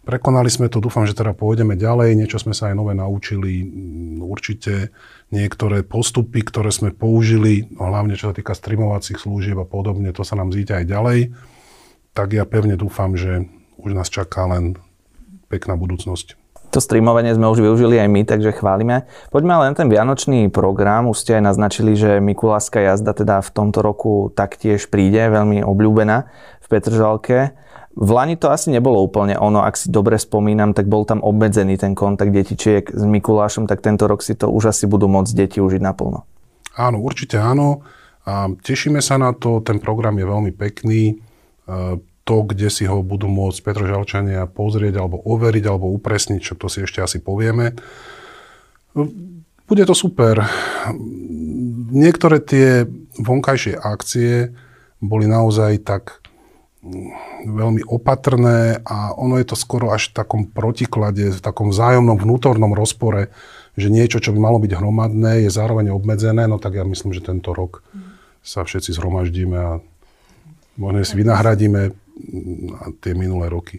Prekonali 0.02 0.50
sme 0.50 0.66
to, 0.66 0.82
dúfam, 0.82 1.06
že 1.06 1.14
teda 1.14 1.30
pôjdeme 1.30 1.78
ďalej, 1.78 2.18
niečo 2.18 2.42
sme 2.42 2.58
sa 2.58 2.70
aj 2.70 2.74
nové 2.74 2.90
naučili, 2.98 3.62
mm, 3.62 4.18
určite 4.18 4.90
niektoré 5.30 5.86
postupy, 5.86 6.42
ktoré 6.42 6.74
sme 6.74 6.90
použili, 6.90 7.70
no 7.70 7.86
hlavne 7.86 8.18
čo 8.18 8.30
sa 8.30 8.34
týka 8.34 8.50
streamovacích 8.50 9.22
služieb 9.22 9.54
a 9.62 9.66
podobne, 9.66 10.10
to 10.10 10.26
sa 10.26 10.34
nám 10.34 10.50
zíťa 10.50 10.82
aj 10.82 10.86
ďalej, 10.90 11.18
tak 12.18 12.34
ja 12.34 12.42
pevne 12.42 12.74
dúfam, 12.74 13.14
že 13.14 13.46
už 13.78 13.94
nás 13.94 14.10
čaká 14.10 14.50
len 14.50 14.74
pekná 15.46 15.78
budúcnosť. 15.78 16.34
To 16.72 16.80
streamovanie 16.80 17.36
sme 17.36 17.52
už 17.52 17.60
využili 17.60 18.00
aj 18.00 18.08
my, 18.08 18.24
takže 18.24 18.56
chválime. 18.56 19.04
Poďme 19.28 19.60
ale 19.60 19.68
na 19.70 19.76
ten 19.76 19.92
vianočný 19.92 20.48
program. 20.48 21.04
Už 21.04 21.20
ste 21.20 21.36
aj 21.36 21.52
naznačili, 21.52 21.92
že 21.92 22.16
Mikuláská 22.16 22.80
jazda 22.80 23.12
teda 23.12 23.44
v 23.44 23.50
tomto 23.52 23.84
roku 23.84 24.32
taktiež 24.32 24.88
príde, 24.88 25.20
veľmi 25.28 25.60
obľúbená 25.60 26.32
Petržalke. 26.72 27.52
V 27.92 28.08
Lani 28.08 28.40
to 28.40 28.48
asi 28.48 28.72
nebolo 28.72 29.04
úplne 29.04 29.36
ono, 29.36 29.60
ak 29.60 29.76
si 29.76 29.92
dobre 29.92 30.16
spomínam, 30.16 30.72
tak 30.72 30.88
bol 30.88 31.04
tam 31.04 31.20
obmedzený 31.20 31.76
ten 31.76 31.92
kontakt 31.92 32.32
detičiek 32.32 32.88
s 32.88 33.04
Mikulášom, 33.04 33.68
tak 33.68 33.84
tento 33.84 34.08
rok 34.08 34.24
si 34.24 34.32
to 34.32 34.48
už 34.48 34.72
asi 34.72 34.88
budú 34.88 35.12
môcť 35.12 35.32
deti 35.36 35.58
užiť 35.60 35.84
naplno. 35.84 36.24
Áno, 36.80 36.96
určite 37.04 37.36
áno. 37.36 37.84
A 38.24 38.48
tešíme 38.48 39.04
sa 39.04 39.20
na 39.20 39.36
to, 39.36 39.60
ten 39.60 39.76
program 39.76 40.16
je 40.16 40.24
veľmi 40.24 40.52
pekný. 40.56 41.02
E, 41.12 41.14
to, 42.24 42.36
kde 42.46 42.70
si 42.70 42.88
ho 42.88 43.02
budú 43.04 43.28
môcť 43.28 43.60
Petržalčania 43.60 44.48
pozrieť, 44.48 45.02
alebo 45.02 45.20
overiť, 45.20 45.64
alebo 45.68 45.92
upresniť, 45.92 46.40
čo 46.40 46.54
to 46.56 46.72
si 46.72 46.86
ešte 46.86 47.02
asi 47.02 47.18
povieme. 47.18 47.76
Bude 49.68 49.84
to 49.84 49.92
super. 49.92 50.46
niektoré 51.92 52.40
tie 52.40 52.88
vonkajšie 53.20 53.76
akcie 53.76 54.54
boli 55.02 55.26
naozaj 55.28 55.82
tak 55.82 56.21
veľmi 57.46 57.86
opatrné 57.86 58.82
a 58.82 59.14
ono 59.14 59.38
je 59.38 59.46
to 59.46 59.56
skoro 59.56 59.94
až 59.94 60.10
v 60.10 60.16
takom 60.18 60.42
protiklade, 60.50 61.30
v 61.30 61.40
takom 61.40 61.70
vzájomnom 61.70 62.18
vnútornom 62.18 62.74
rozpore, 62.74 63.30
že 63.78 63.86
niečo, 63.86 64.18
čo 64.18 64.34
by 64.34 64.38
malo 64.42 64.58
byť 64.58 64.72
hromadné, 64.74 65.46
je 65.46 65.50
zároveň 65.54 65.94
obmedzené, 65.94 66.50
no 66.50 66.58
tak 66.58 66.74
ja 66.74 66.82
myslím, 66.82 67.14
že 67.14 67.22
tento 67.22 67.54
rok 67.54 67.86
sa 68.42 68.66
všetci 68.66 68.98
zhromaždíme 68.98 69.54
a 69.54 69.78
možno 70.74 71.06
si 71.06 71.14
vynahradíme 71.14 71.94
mm, 71.94 72.98
tie 72.98 73.14
minulé 73.14 73.46
roky. 73.46 73.78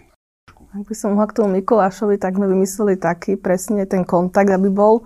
Ak 0.74 0.90
by 0.90 0.96
som 0.98 1.14
mohla 1.14 1.30
k 1.30 1.38
tomu 1.38 1.60
Mikulášovi, 1.60 2.18
tak 2.18 2.40
sme 2.40 2.50
vymysleli 2.50 2.98
taký 2.98 3.38
presne 3.38 3.86
ten 3.86 4.02
kontakt, 4.08 4.50
aby 4.50 4.74
bol, 4.74 5.06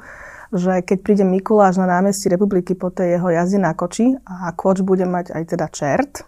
že 0.53 0.79
keď 0.79 0.97
príde 1.03 1.25
Mikuláš 1.27 1.75
na 1.81 1.89
námestí 1.89 2.31
republiky 2.31 2.71
po 2.71 2.87
tej 2.87 3.19
jeho 3.19 3.27
jazde 3.33 3.59
na 3.59 3.75
koči 3.75 4.15
a 4.23 4.53
koč 4.55 4.85
bude 4.85 5.03
mať 5.03 5.35
aj 5.35 5.43
teda 5.43 5.67
čert, 5.67 6.23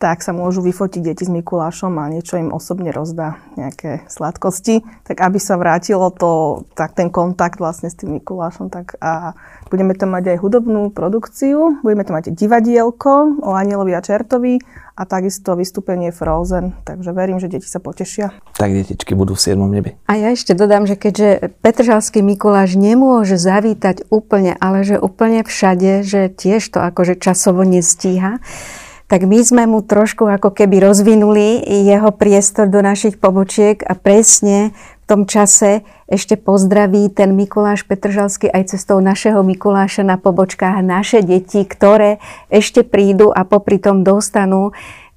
tak 0.00 0.24
sa 0.24 0.32
môžu 0.32 0.64
vyfotiť 0.64 1.12
deti 1.12 1.28
s 1.28 1.30
Mikulášom 1.30 1.92
a 2.00 2.08
niečo 2.08 2.40
im 2.40 2.56
osobne 2.56 2.88
rozdá, 2.88 3.36
nejaké 3.60 4.08
sladkosti, 4.08 4.80
tak 5.04 5.20
aby 5.20 5.36
sa 5.36 5.60
vrátilo 5.60 6.08
to, 6.08 6.64
tak 6.72 6.96
ten 6.96 7.12
kontakt 7.12 7.60
vlastne 7.60 7.92
s 7.92 8.00
tým 8.00 8.16
Mikulášom, 8.16 8.72
tak 8.72 8.96
a 9.04 9.36
budeme 9.68 9.92
tam 9.92 10.16
mať 10.16 10.32
aj 10.32 10.38
hudobnú 10.40 10.88
produkciu, 10.88 11.84
budeme 11.84 12.08
tam 12.08 12.16
mať 12.16 12.32
divadielko 12.32 13.44
o 13.44 13.52
Anielovi 13.52 13.92
a 13.92 14.00
Čertovi 14.00 14.56
a 14.96 15.04
takisto 15.04 15.52
vystúpenie 15.52 16.16
Frozen, 16.16 16.80
takže 16.88 17.12
verím, 17.12 17.36
že 17.36 17.52
deti 17.52 17.68
sa 17.68 17.76
potešia. 17.76 18.32
Tak 18.56 18.72
detičky 18.72 19.12
budú 19.12 19.36
v 19.36 19.52
7. 19.52 19.60
nebi. 19.68 20.00
A 20.08 20.16
ja 20.16 20.32
ešte 20.32 20.56
dodám, 20.56 20.88
že 20.88 20.96
keďže 20.96 21.60
Petržalský 21.60 22.24
Mikuláš 22.24 22.72
nemôže 22.80 23.36
zavítať 23.36 24.08
úplne, 24.08 24.56
ale 24.64 24.80
že 24.80 24.96
úplne 24.96 25.44
všade, 25.44 26.08
že 26.08 26.32
tiež 26.32 26.64
to 26.72 26.80
akože 26.80 27.20
časovo 27.20 27.68
nestíha, 27.68 28.40
tak 29.10 29.26
my 29.26 29.42
sme 29.42 29.66
mu 29.66 29.82
trošku 29.82 30.22
ako 30.30 30.54
keby 30.54 30.86
rozvinuli 30.86 31.66
jeho 31.66 32.14
priestor 32.14 32.70
do 32.70 32.78
našich 32.78 33.18
pobočiek 33.18 33.82
a 33.82 33.98
presne 33.98 34.70
v 34.70 35.04
tom 35.10 35.26
čase 35.26 35.82
ešte 36.06 36.38
pozdraví 36.38 37.10
ten 37.10 37.34
Mikuláš 37.34 37.82
Petržalský 37.82 38.46
aj 38.46 38.70
cestou 38.78 39.02
našeho 39.02 39.42
Mikuláša 39.42 40.06
na 40.06 40.14
pobočkách 40.14 40.86
naše 40.86 41.26
deti, 41.26 41.66
ktoré 41.66 42.22
ešte 42.54 42.86
prídu 42.86 43.34
a 43.34 43.42
popri 43.42 43.82
tom 43.82 44.06
dostanú 44.06 44.70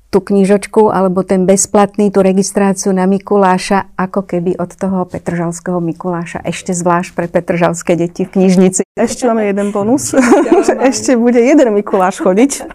tú 0.09 0.21
knižočku 0.21 0.93
alebo 0.93 1.25
ten 1.25 1.49
bezplatný, 1.49 2.13
tú 2.13 2.21
registráciu 2.21 2.93
na 2.93 3.09
Mikuláša, 3.09 3.93
ako 3.97 4.25
keby 4.25 4.57
od 4.61 4.73
toho 4.73 5.09
Petržalského 5.09 5.81
Mikuláša. 5.81 6.45
Ešte 6.45 6.73
zvlášť 6.77 7.17
pre 7.17 7.25
Petržalské 7.25 7.97
deti 7.97 8.25
v 8.25 8.41
knižnici. 8.41 8.85
Ešte 8.93 9.25
máme 9.25 9.49
jeden 9.49 9.73
bonus. 9.73 10.13
ešte 10.89 11.17
bude 11.17 11.41
jeden 11.41 11.73
Mikuláš 11.73 12.21
chodiť 12.21 12.65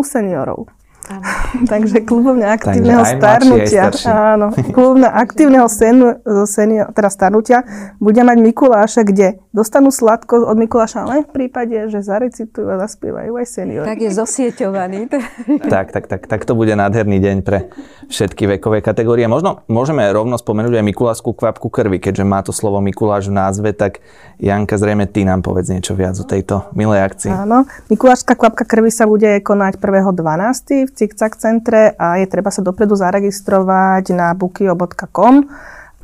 u 0.00 0.04
seniorov. 0.04 0.79
Takže 1.72 2.06
klubovňa 2.06 2.46
aktívneho 2.54 3.02
Takže 3.02 3.16
starnutia. 3.18 3.82
Áno, 4.06 4.46
klubovňa 4.54 5.10
aktívneho 5.10 5.66
sen, 5.66 6.22
senior, 6.46 6.94
teda 6.94 7.10
starnutia 7.10 7.58
bude 7.98 8.22
mať 8.22 8.38
Mikuláša, 8.38 9.02
kde 9.02 9.42
dostanú 9.50 9.90
sladko 9.90 10.46
od 10.46 10.56
Mikuláša, 10.56 11.06
ale 11.06 11.26
v 11.26 11.30
prípade, 11.34 11.74
že 11.90 12.00
zarecitujú 12.00 12.70
a 12.70 12.78
zaspievajú 12.78 13.32
aj 13.34 13.46
seniori. 13.46 13.86
Tak 13.86 13.98
je 13.98 14.10
zosieťovaný. 14.14 15.00
tak, 15.74 15.90
tak, 15.90 16.04
tak, 16.06 16.22
tak 16.30 16.40
to 16.46 16.54
bude 16.54 16.70
nádherný 16.70 17.18
deň 17.18 17.36
pre 17.42 17.72
všetky 18.06 18.46
vekové 18.58 18.78
kategórie. 18.78 19.26
Možno 19.26 19.66
môžeme 19.66 20.06
rovno 20.14 20.38
spomenúť 20.38 20.78
aj 20.78 20.84
Mikulášskú 20.94 21.34
kvapku 21.34 21.66
krvi, 21.66 21.98
keďže 21.98 22.24
má 22.24 22.40
to 22.46 22.54
slovo 22.54 22.78
Mikuláš 22.78 23.26
v 23.30 23.34
názve, 23.36 23.70
tak 23.74 23.98
Janka, 24.38 24.78
zrejme 24.78 25.10
ty 25.10 25.26
nám 25.26 25.42
povedz 25.42 25.68
niečo 25.68 25.92
viac 25.98 26.14
o 26.16 26.24
tejto 26.24 26.70
milej 26.72 27.02
akcii. 27.02 27.30
Áno, 27.34 27.66
Mikulášska 27.90 28.38
kvapka 28.38 28.64
krvi 28.64 28.94
sa 28.94 29.10
bude 29.10 29.42
konať 29.42 29.82
1.12. 29.82 30.88
v 30.88 30.92
Cikcak 31.00 31.40
centre 31.40 31.96
a 31.96 32.20
je 32.20 32.28
treba 32.28 32.52
sa 32.52 32.60
dopredu 32.60 32.92
zaregistrovať 32.92 34.12
na 34.12 34.36
bukio.com 34.36 35.48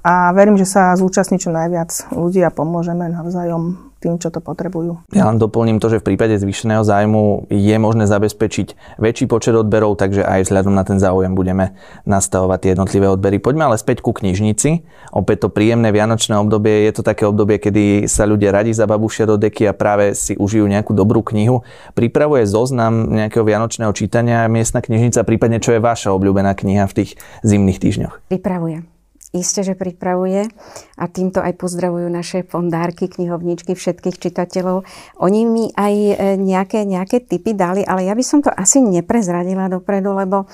a 0.00 0.32
verím, 0.32 0.56
že 0.56 0.64
sa 0.64 0.96
zúčastní 0.96 1.36
čo 1.36 1.52
najviac 1.52 2.08
ľudí 2.16 2.40
a 2.40 2.48
pomôžeme 2.48 3.12
navzájom 3.12 3.76
tým, 4.06 4.22
čo 4.22 4.30
to 4.30 4.38
potrebujú. 4.38 5.02
Ja 5.10 5.26
len 5.26 5.42
doplním 5.42 5.82
to, 5.82 5.90
že 5.90 5.98
v 5.98 6.14
prípade 6.14 6.38
zvýšeného 6.38 6.86
zájmu 6.86 7.50
je 7.50 7.76
možné 7.82 8.06
zabezpečiť 8.06 8.98
väčší 9.02 9.26
počet 9.26 9.58
odberov, 9.58 9.98
takže 9.98 10.22
aj 10.22 10.46
vzhľadom 10.46 10.70
na 10.70 10.86
ten 10.86 11.02
záujem 11.02 11.34
budeme 11.34 11.74
nastavovať 12.06 12.58
tie 12.62 12.70
jednotlivé 12.78 13.10
odbery. 13.10 13.42
Poďme 13.42 13.74
ale 13.74 13.82
späť 13.82 14.06
ku 14.06 14.14
knižnici. 14.14 14.86
Opäť 15.10 15.46
to 15.46 15.48
príjemné 15.50 15.90
vianočné 15.90 16.38
obdobie, 16.38 16.86
je 16.86 16.92
to 16.94 17.02
také 17.02 17.26
obdobie, 17.26 17.58
kedy 17.58 18.06
sa 18.06 18.22
ľudia 18.30 18.54
radi 18.54 18.70
zababušia 18.70 19.26
do 19.26 19.34
deky 19.34 19.66
a 19.66 19.74
práve 19.74 20.14
si 20.14 20.38
užijú 20.38 20.70
nejakú 20.70 20.94
dobrú 20.94 21.26
knihu. 21.26 21.66
Pripravuje 21.98 22.46
zoznam 22.46 23.10
nejakého 23.10 23.42
vianočného 23.42 23.90
čítania 23.90 24.46
miestna 24.46 24.78
knižnica, 24.78 25.26
prípadne 25.26 25.58
čo 25.58 25.74
je 25.74 25.82
vaša 25.82 26.14
obľúbená 26.14 26.54
kniha 26.54 26.86
v 26.86 26.96
tých 27.02 27.10
zimných 27.42 27.82
týždňoch? 27.82 28.14
Pripravuje. 28.30 28.95
Isté, 29.36 29.60
že 29.60 29.76
pripravuje 29.76 30.48
a 30.96 31.04
týmto 31.12 31.44
aj 31.44 31.60
pozdravujú 31.60 32.08
naše 32.08 32.40
fondárky, 32.48 33.04
knihovničky, 33.04 33.76
všetkých 33.76 34.16
čitateľov. 34.16 34.88
Oni 35.20 35.44
mi 35.44 35.68
aj 35.76 35.94
e, 35.94 36.14
nejaké, 36.40 36.88
nejaké 36.88 37.20
typy 37.20 37.52
dali, 37.52 37.84
ale 37.84 38.08
ja 38.08 38.16
by 38.16 38.24
som 38.24 38.40
to 38.40 38.48
asi 38.48 38.80
neprezradila 38.80 39.68
dopredu, 39.68 40.16
lebo 40.16 40.48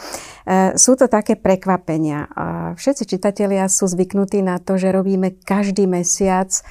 e, 0.45 0.75
sú 0.75 0.99
to 0.99 1.07
také 1.07 1.39
prekvapenia. 1.39 2.27
Všetci 2.75 3.07
čitatelia 3.07 3.71
sú 3.71 3.87
zvyknutí 3.87 4.43
na 4.43 4.59
to, 4.59 4.75
že 4.75 4.91
robíme 4.91 5.39
každý 5.47 5.87
mesiac 5.87 6.51
e, 6.51 6.63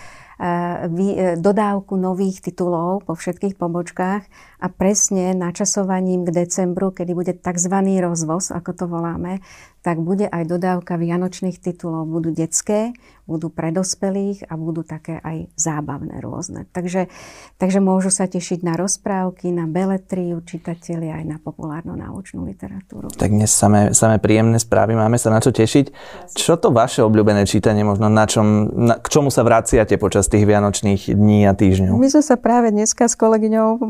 dodávku 1.39 1.95
nových 1.95 2.43
titulov 2.43 3.07
po 3.07 3.15
všetkých 3.15 3.55
pobočkách 3.55 4.50
a 4.61 4.69
presne 4.69 5.33
načasovaním 5.33 6.29
k 6.29 6.45
decembru, 6.45 6.93
kedy 6.93 7.11
bude 7.17 7.33
tzv. 7.33 7.75
rozvoz, 7.97 8.53
ako 8.53 8.71
to 8.77 8.85
voláme, 8.85 9.41
tak 9.81 9.97
bude 9.97 10.29
aj 10.29 10.45
dodávka 10.45 10.93
vianočných 10.93 11.57
titulov. 11.57 12.05
Budú 12.05 12.29
detské, 12.29 12.93
budú 13.25 13.49
pre 13.49 13.73
dospelých 13.73 14.45
a 14.45 14.53
budú 14.53 14.85
také 14.85 15.17
aj 15.17 15.49
zábavné 15.57 16.21
rôzne. 16.21 16.69
Takže, 16.69 17.09
takže 17.57 17.81
môžu 17.81 18.13
sa 18.13 18.29
tešiť 18.29 18.61
na 18.61 18.77
rozprávky, 18.77 19.49
na 19.49 19.65
beletriu, 19.65 20.45
čitatelia 20.45 21.17
aj 21.17 21.25
na 21.25 21.37
populárnu 21.41 21.97
náučnú 21.97 22.45
literatúru. 22.45 23.09
Tak 23.09 23.33
dnes 23.33 23.49
samé, 23.49 23.97
samé 23.97 24.21
príjemné 24.21 24.61
správy, 24.61 24.93
máme 24.93 25.17
sa 25.17 25.33
na 25.33 25.41
čo 25.41 25.49
tešiť. 25.49 25.89
Čo 26.37 26.61
to 26.61 26.69
vaše 26.69 27.01
obľúbené 27.01 27.49
čítanie, 27.49 27.81
možno 27.81 28.05
na 28.05 28.29
čom, 28.29 28.69
na, 28.69 29.01
k 29.01 29.07
čomu 29.09 29.33
sa 29.33 29.41
vraciate 29.41 29.97
počas 29.97 30.29
tých 30.29 30.45
vianočných 30.45 31.09
dní 31.09 31.49
a 31.49 31.57
týždňov? 31.57 31.97
My 31.97 32.09
sme 32.13 32.21
sa 32.21 32.37
práve 32.37 32.69
dneska 32.69 33.09
s 33.09 33.17
kolegyňou 33.17 33.81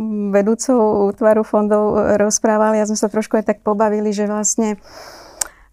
vedúcou 0.61 1.09
útvaru 1.09 1.41
fondov 1.41 1.97
rozprávali 2.21 2.77
a 2.77 2.85
sme 2.85 2.93
sa 2.93 3.09
trošku 3.09 3.41
aj 3.41 3.49
tak 3.49 3.57
pobavili, 3.65 4.13
že 4.13 4.29
vlastne 4.29 4.77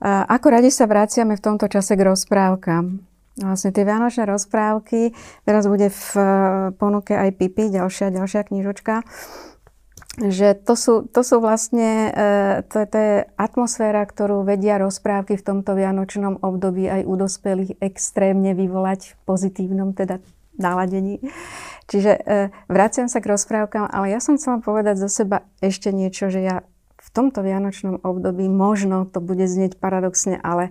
ako 0.01 0.49
radi 0.49 0.73
sa 0.73 0.89
vraciame 0.89 1.37
v 1.37 1.45
tomto 1.45 1.69
čase 1.69 1.93
k 1.93 2.09
rozprávkam. 2.09 3.05
Vlastne 3.39 3.71
tie 3.71 3.85
vianočné 3.85 4.25
rozprávky, 4.27 5.15
teraz 5.47 5.71
bude 5.71 5.95
v 5.95 6.07
e, 6.19 6.23
ponuke 6.75 7.15
aj 7.15 7.39
Pipi, 7.39 7.71
ďalšia, 7.71 8.11
ďalšia 8.11 8.51
knižočka, 8.51 9.07
že 10.27 10.59
to 10.59 10.75
sú, 10.75 11.07
to 11.07 11.23
sú 11.23 11.39
vlastne, 11.39 12.11
e, 12.11 12.67
to, 12.67 12.83
to 12.83 12.99
je 12.99 13.15
atmosféra, 13.39 14.03
ktorú 14.11 14.43
vedia 14.43 14.83
rozprávky 14.83 15.39
v 15.39 15.47
tomto 15.47 15.79
vianočnom 15.79 16.43
období 16.43 16.91
aj 16.91 17.07
u 17.07 17.15
dospelých 17.15 17.79
extrémne 17.79 18.59
vyvolať 18.59 19.15
v 19.15 19.19
pozitívnom 19.23 19.95
teda 19.95 20.19
naladení. 20.59 21.23
Čiže 21.89 22.13
e, 22.13 22.21
vraciam 22.69 23.09
sa 23.09 23.25
k 23.25 23.33
rozprávkam, 23.33 23.89
ale 23.89 24.13
ja 24.13 24.21
som 24.21 24.37
chcela 24.37 24.61
povedať 24.61 25.01
za 25.01 25.09
seba 25.09 25.49
ešte 25.65 25.89
niečo, 25.89 26.29
že 26.29 26.45
ja 26.45 26.57
v 27.01 27.09
tomto 27.17 27.41
vianočnom 27.41 28.05
období 28.05 28.45
možno 28.53 29.09
to 29.09 29.25
bude 29.25 29.49
znieť 29.49 29.81
paradoxne, 29.81 30.37
ale 30.37 30.69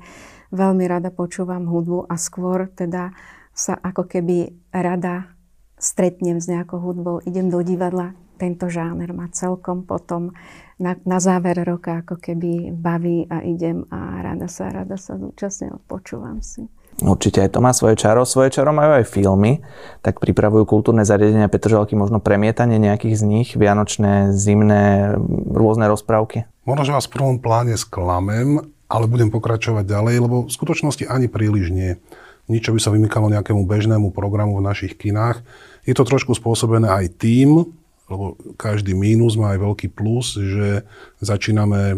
veľmi 0.53 0.85
rada 0.85 1.09
počúvam 1.09 1.65
hudbu 1.65 2.05
a 2.05 2.15
skôr 2.21 2.69
teda 2.69 3.17
sa 3.57 3.73
ako 3.73 4.05
keby 4.05 4.53
rada 4.69 5.33
stretnem 5.81 6.37
s 6.37 6.45
nejakou 6.45 6.77
hudbou, 6.77 7.25
idem 7.25 7.49
do 7.49 7.65
divadla, 7.65 8.13
tento 8.37 8.69
žáner 8.69 9.09
ma 9.17 9.33
celkom 9.33 9.81
potom 9.81 10.37
na, 10.77 10.93
na 11.09 11.17
záver 11.17 11.57
roka 11.65 12.05
ako 12.05 12.21
keby 12.21 12.69
baví 12.69 13.25
a 13.25 13.41
idem 13.41 13.89
a 13.89 14.21
rada 14.21 14.45
sa, 14.45 14.69
rada 14.69 14.93
sa 14.93 15.17
zúčastňujem, 15.17 15.81
počúvam 15.89 16.45
si. 16.45 16.69
Určite 16.97 17.45
aj 17.45 17.53
to 17.53 17.59
má 17.61 17.77
svoje 17.77 17.93
čaro. 17.93 18.25
Svoje 18.25 18.49
čaro 18.49 18.73
majú 18.73 18.97
aj 18.97 19.05
filmy, 19.05 19.61
tak 20.01 20.17
pripravujú 20.17 20.65
kultúrne 20.65 21.05
zariadenia 21.05 21.45
Petržalky 21.45 21.93
možno 21.93 22.17
premietanie 22.17 22.81
nejakých 22.81 23.21
z 23.21 23.23
nich, 23.23 23.49
vianočné, 23.53 24.33
zimné, 24.33 25.13
rôzne 25.53 25.85
rozprávky. 25.85 26.49
Možno, 26.65 26.83
že 26.89 26.95
vás 26.97 27.05
v 27.05 27.13
prvom 27.13 27.37
pláne 27.37 27.77
sklamem, 27.77 28.65
ale 28.89 29.05
budem 29.05 29.29
pokračovať 29.29 29.85
ďalej, 29.85 30.15
lebo 30.25 30.35
v 30.49 30.51
skutočnosti 30.51 31.05
ani 31.05 31.29
príliš 31.29 31.69
nie. 31.69 32.01
Nič, 32.49 32.65
by 32.65 32.79
sa 32.81 32.89
vymykalo 32.89 33.29
nejakému 33.29 33.67
bežnému 33.67 34.09
programu 34.15 34.57
v 34.57 34.65
našich 34.65 34.97
kinách. 34.97 35.43
Je 35.85 35.93
to 35.93 36.01
trošku 36.07 36.33
spôsobené 36.33 36.87
aj 36.89 37.19
tým, 37.19 37.67
lebo 38.07 38.39
každý 38.55 38.95
mínus 38.95 39.35
má 39.35 39.53
aj 39.53 39.59
veľký 39.67 39.87
plus, 39.91 40.39
že 40.39 40.87
začíname 41.19 41.81
e, 41.91 41.97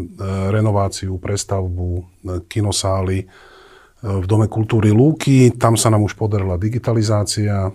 renováciu, 0.49 1.21
prestavbu 1.21 2.01
e, 2.01 2.03
kinosály, 2.49 3.29
v 3.99 4.25
Dome 4.25 4.47
kultúry 4.47 4.95
Lúky. 4.95 5.51
Tam 5.55 5.75
sa 5.75 5.91
nám 5.91 6.07
už 6.07 6.15
podarila 6.15 6.55
digitalizácia 6.55 7.71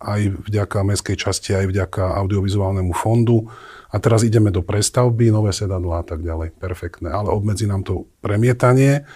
aj 0.00 0.20
vďaka 0.44 0.84
mestskej 0.84 1.16
časti, 1.16 1.56
aj 1.56 1.66
vďaka 1.72 2.16
audiovizuálnemu 2.20 2.92
fondu. 2.92 3.48
A 3.92 3.96
teraz 3.96 4.26
ideme 4.26 4.52
do 4.52 4.60
prestavby, 4.60 5.32
nové 5.32 5.56
sedadlá 5.56 6.02
a 6.02 6.06
tak 6.06 6.20
ďalej. 6.20 6.56
Perfektné. 6.56 7.08
Ale 7.08 7.32
obmedzi 7.32 7.64
nám 7.64 7.86
to 7.86 8.08
premietanie, 8.20 9.08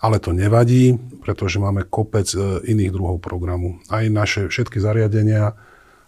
ale 0.00 0.20
to 0.20 0.36
nevadí, 0.36 0.96
pretože 1.24 1.56
máme 1.56 1.88
kopec 1.88 2.28
e, 2.36 2.60
iných 2.68 2.92
druhov 2.92 3.16
programu. 3.24 3.80
Aj 3.88 4.04
naše 4.12 4.52
všetky 4.52 4.76
zariadenia 4.76 5.56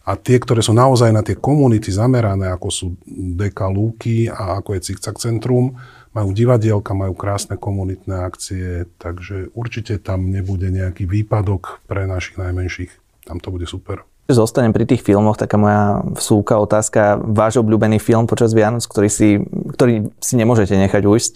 a 0.04 0.12
tie, 0.16 0.36
ktoré 0.40 0.60
sú 0.60 0.76
naozaj 0.76 1.12
na 1.12 1.24
tie 1.24 1.36
komunity 1.36 1.88
zamerané, 1.88 2.52
ako 2.52 2.68
sú 2.68 2.86
DK 3.08 3.60
Lúky 3.72 4.28
a 4.28 4.60
ako 4.60 4.76
je 4.76 4.92
Cikcak 4.92 5.16
Centrum, 5.20 5.76
majú 6.18 6.34
divadielka, 6.34 6.98
majú 6.98 7.14
krásne 7.14 7.54
komunitné 7.54 8.26
akcie, 8.26 8.90
takže 8.98 9.54
určite 9.54 10.02
tam 10.02 10.34
nebude 10.34 10.66
nejaký 10.74 11.06
výpadok 11.06 11.78
pre 11.86 12.10
našich 12.10 12.42
najmenších. 12.42 12.90
Tam 13.30 13.38
to 13.38 13.54
bude 13.54 13.70
super. 13.70 14.02
Zostanem 14.28 14.76
pri 14.76 14.84
tých 14.84 15.00
filmoch, 15.00 15.40
taká 15.40 15.56
moja 15.56 16.04
vsúka 16.20 16.60
otázka. 16.60 17.16
Váš 17.16 17.64
obľúbený 17.64 17.96
film 17.96 18.28
počas 18.28 18.52
Vianoc, 18.52 18.84
ktorý 18.84 19.08
si, 19.08 19.40
ktorý 19.72 20.12
si 20.20 20.34
nemôžete 20.36 20.76
nechať 20.76 21.02
ujsť? 21.08 21.32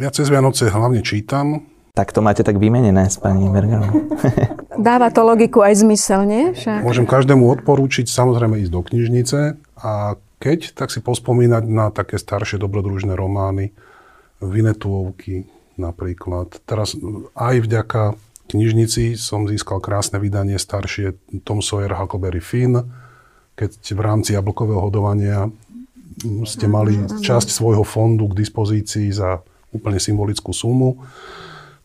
Ja 0.00 0.08
cez 0.08 0.32
Vianoce 0.32 0.72
hlavne 0.72 1.04
čítam. 1.04 1.68
Tak 1.92 2.16
to 2.16 2.24
máte 2.24 2.40
tak 2.40 2.56
vymenené 2.56 3.12
s 3.12 3.20
pani 3.20 3.44
Bergerovou. 3.50 4.08
Dáva 4.88 5.12
to 5.12 5.20
logiku 5.20 5.60
aj 5.60 5.84
zmysel, 5.84 6.24
nie? 6.24 6.56
Však. 6.56 6.80
Môžem 6.80 7.04
každému 7.04 7.44
odporúčiť 7.60 8.08
samozrejme 8.08 8.56
ísť 8.64 8.72
do 8.72 8.80
knižnice 8.88 9.38
a 9.84 10.16
keď, 10.40 10.72
tak 10.72 10.88
si 10.88 11.04
pospomínať 11.04 11.68
na 11.68 11.92
také 11.92 12.16
staršie 12.16 12.56
dobrodružné 12.56 13.12
romány, 13.12 13.76
Vinetuovky 14.40 15.44
napríklad. 15.76 16.60
Teraz 16.64 16.96
aj 17.36 17.56
vďaka 17.64 18.16
knižnici 18.50 19.14
som 19.14 19.46
získal 19.46 19.78
krásne 19.78 20.18
vydanie 20.18 20.58
staršie 20.58 21.16
Tom 21.46 21.62
Sawyer 21.62 21.94
Huckleberry 21.94 22.42
Finn, 22.42 22.76
keď 23.54 23.70
v 23.94 24.00
rámci 24.00 24.34
jablkového 24.34 24.80
hodovania 24.80 25.48
ste 26.44 26.66
mali 26.66 27.00
časť 27.06 27.48
svojho 27.48 27.86
fondu 27.86 28.28
k 28.28 28.38
dispozícii 28.44 29.08
za 29.14 29.40
úplne 29.70 30.02
symbolickú 30.02 30.50
sumu. 30.50 31.00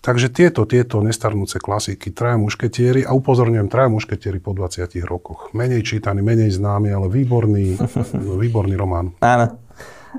Takže 0.05 0.29
tieto, 0.29 0.69
tieto 0.69 1.01
nestarnúce 1.01 1.57
klasiky, 1.57 2.13
Traja 2.13 2.37
mušketieri, 2.37 3.01
a 3.09 3.17
upozorňujem, 3.17 3.73
Traja 3.73 3.89
mušketieri 3.89 4.37
po 4.37 4.53
20 4.53 4.85
rokoch. 5.01 5.49
Menej 5.57 5.81
čítaný, 5.81 6.21
menej 6.21 6.53
známy, 6.53 6.93
ale 6.93 7.09
výborný, 7.09 7.73
výborný 8.45 8.77
román. 8.77 9.17
Áno. 9.25 9.64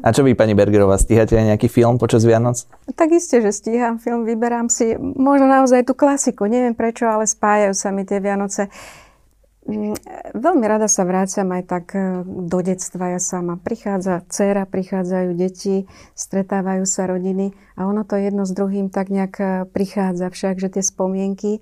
A 0.02 0.08
čo 0.12 0.24
vy, 0.24 0.36
pani 0.36 0.52
Bergerová, 0.52 1.00
stíhate 1.00 1.36
aj 1.36 1.56
nejaký 1.56 1.68
film 1.68 1.96
počas 1.96 2.24
Vianoc? 2.24 2.68
Tak 2.96 3.12
isté, 3.12 3.40
že 3.40 3.52
stíham 3.52 3.96
film, 4.00 4.24
vyberám 4.26 4.68
si 4.68 4.96
možno 4.98 5.46
naozaj 5.48 5.86
tú 5.86 5.94
klasiku. 5.96 6.48
Neviem 6.48 6.76
prečo, 6.76 7.06
ale 7.06 7.28
spájajú 7.28 7.72
sa 7.72 7.88
mi 7.92 8.02
tie 8.02 8.20
Vianoce. 8.20 8.68
Mm, 9.66 9.98
veľmi 10.38 10.64
rada 10.66 10.86
sa 10.86 11.02
vrácam 11.02 11.50
aj 11.50 11.62
tak 11.66 11.86
e, 11.98 12.22
do 12.26 12.58
detstva. 12.62 13.18
Ja 13.18 13.20
sama 13.20 13.58
prichádza 13.58 14.22
dcera, 14.30 14.62
prichádzajú 14.62 15.30
deti, 15.34 15.90
stretávajú 16.14 16.86
sa 16.86 17.10
rodiny 17.10 17.50
a 17.74 17.90
ono 17.90 18.06
to 18.06 18.14
jedno 18.14 18.46
s 18.46 18.54
druhým 18.54 18.94
tak 18.94 19.10
nejak 19.10 19.34
e, 19.42 19.46
prichádza 19.66 20.30
však, 20.30 20.62
že 20.62 20.78
tie 20.78 20.84
spomienky 20.86 21.58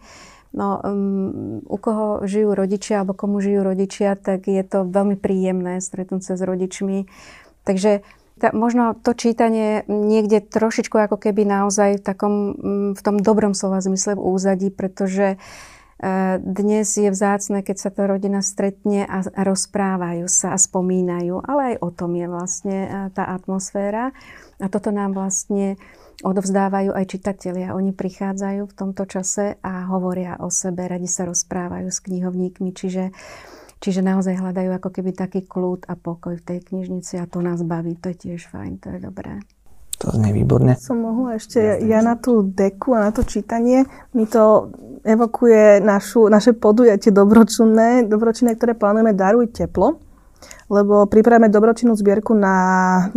No, 0.55 0.79
um, 0.87 1.67
u 1.67 1.77
koho 1.83 2.23
žijú 2.23 2.55
rodičia 2.55 3.03
alebo 3.03 3.19
komu 3.19 3.43
žijú 3.43 3.67
rodičia, 3.67 4.15
tak 4.15 4.47
je 4.47 4.63
to 4.63 4.87
veľmi 4.87 5.19
príjemné 5.19 5.83
stretnúť 5.83 6.23
sa 6.23 6.35
s 6.39 6.47
rodičmi. 6.47 7.11
Takže 7.67 8.07
tá, 8.45 8.53
možno 8.53 8.93
to 8.93 9.17
čítanie 9.17 9.89
niekde 9.89 10.45
trošičku 10.45 11.01
ako 11.01 11.17
keby 11.17 11.49
naozaj 11.49 11.97
v, 11.97 12.03
takom, 12.05 12.35
mm, 12.53 12.91
v 12.93 13.01
tom 13.01 13.17
dobrom 13.17 13.57
slova 13.57 13.81
zmysle 13.81 14.21
v 14.21 14.25
úzadí, 14.29 14.69
pretože 14.69 15.35
e, 15.35 15.37
dnes 16.45 16.85
je 16.93 17.09
vzácne, 17.09 17.65
keď 17.65 17.77
sa 17.81 17.89
tá 17.89 18.05
rodina 18.05 18.45
stretne 18.45 19.09
a 19.09 19.25
rozprávajú 19.25 20.29
sa 20.29 20.53
a 20.53 20.61
spomínajú, 20.61 21.41
ale 21.41 21.73
aj 21.73 21.77
o 21.81 21.89
tom 21.89 22.13
je 22.21 22.27
vlastne 22.29 22.79
e, 22.85 22.89
tá 23.17 23.33
atmosféra. 23.33 24.13
A 24.61 24.69
toto 24.69 24.93
nám 24.93 25.17
vlastne 25.17 25.81
odovzdávajú 26.21 26.93
aj 26.93 27.17
čitatelia. 27.17 27.73
Oni 27.73 27.97
prichádzajú 27.97 28.69
v 28.69 28.77
tomto 28.77 29.09
čase 29.09 29.57
a 29.65 29.89
hovoria 29.89 30.37
o 30.37 30.53
sebe, 30.53 30.85
radi 30.85 31.09
sa 31.09 31.25
rozprávajú 31.25 31.89
s 31.89 31.99
knihovníkmi, 32.05 32.77
čiže 32.77 33.09
Čiže 33.85 34.01
naozaj 34.01 34.41
hľadajú 34.41 34.81
ako 34.81 34.89
keby 34.89 35.13
taký 35.13 35.45
kľud 35.45 35.85
a 35.85 35.93
pokoj 35.93 36.41
v 36.41 36.47
tej 36.49 36.65
knižnici 36.73 37.21
a 37.21 37.29
to 37.29 37.45
nás 37.45 37.61
baví. 37.61 37.93
To 38.01 38.09
je 38.09 38.17
tiež 38.17 38.49
fajn, 38.49 38.81
to 38.81 38.97
je 38.97 38.99
dobré. 39.05 39.45
To 40.01 40.09
znie 40.09 40.33
výborne. 40.33 40.73
Som 40.81 41.05
mohla 41.05 41.37
ešte, 41.37 41.85
ja 41.85 42.01
na 42.01 42.17
tú 42.17 42.49
deku 42.49 42.97
a 42.97 43.05
na 43.05 43.13
to 43.13 43.29
čítanie, 43.29 43.85
mi 44.17 44.25
to 44.25 44.73
evokuje 45.05 45.85
našu, 45.85 46.33
naše 46.33 46.57
podujatie 46.57 47.13
dobročinné, 47.13 48.09
dobročinné, 48.09 48.57
ktoré 48.57 48.73
plánujeme 48.73 49.13
Daruj 49.13 49.53
teplo, 49.53 50.01
lebo 50.73 51.05
pripravíme 51.05 51.53
dobročinnú 51.53 51.93
zbierku 51.93 52.33
na 52.33 52.57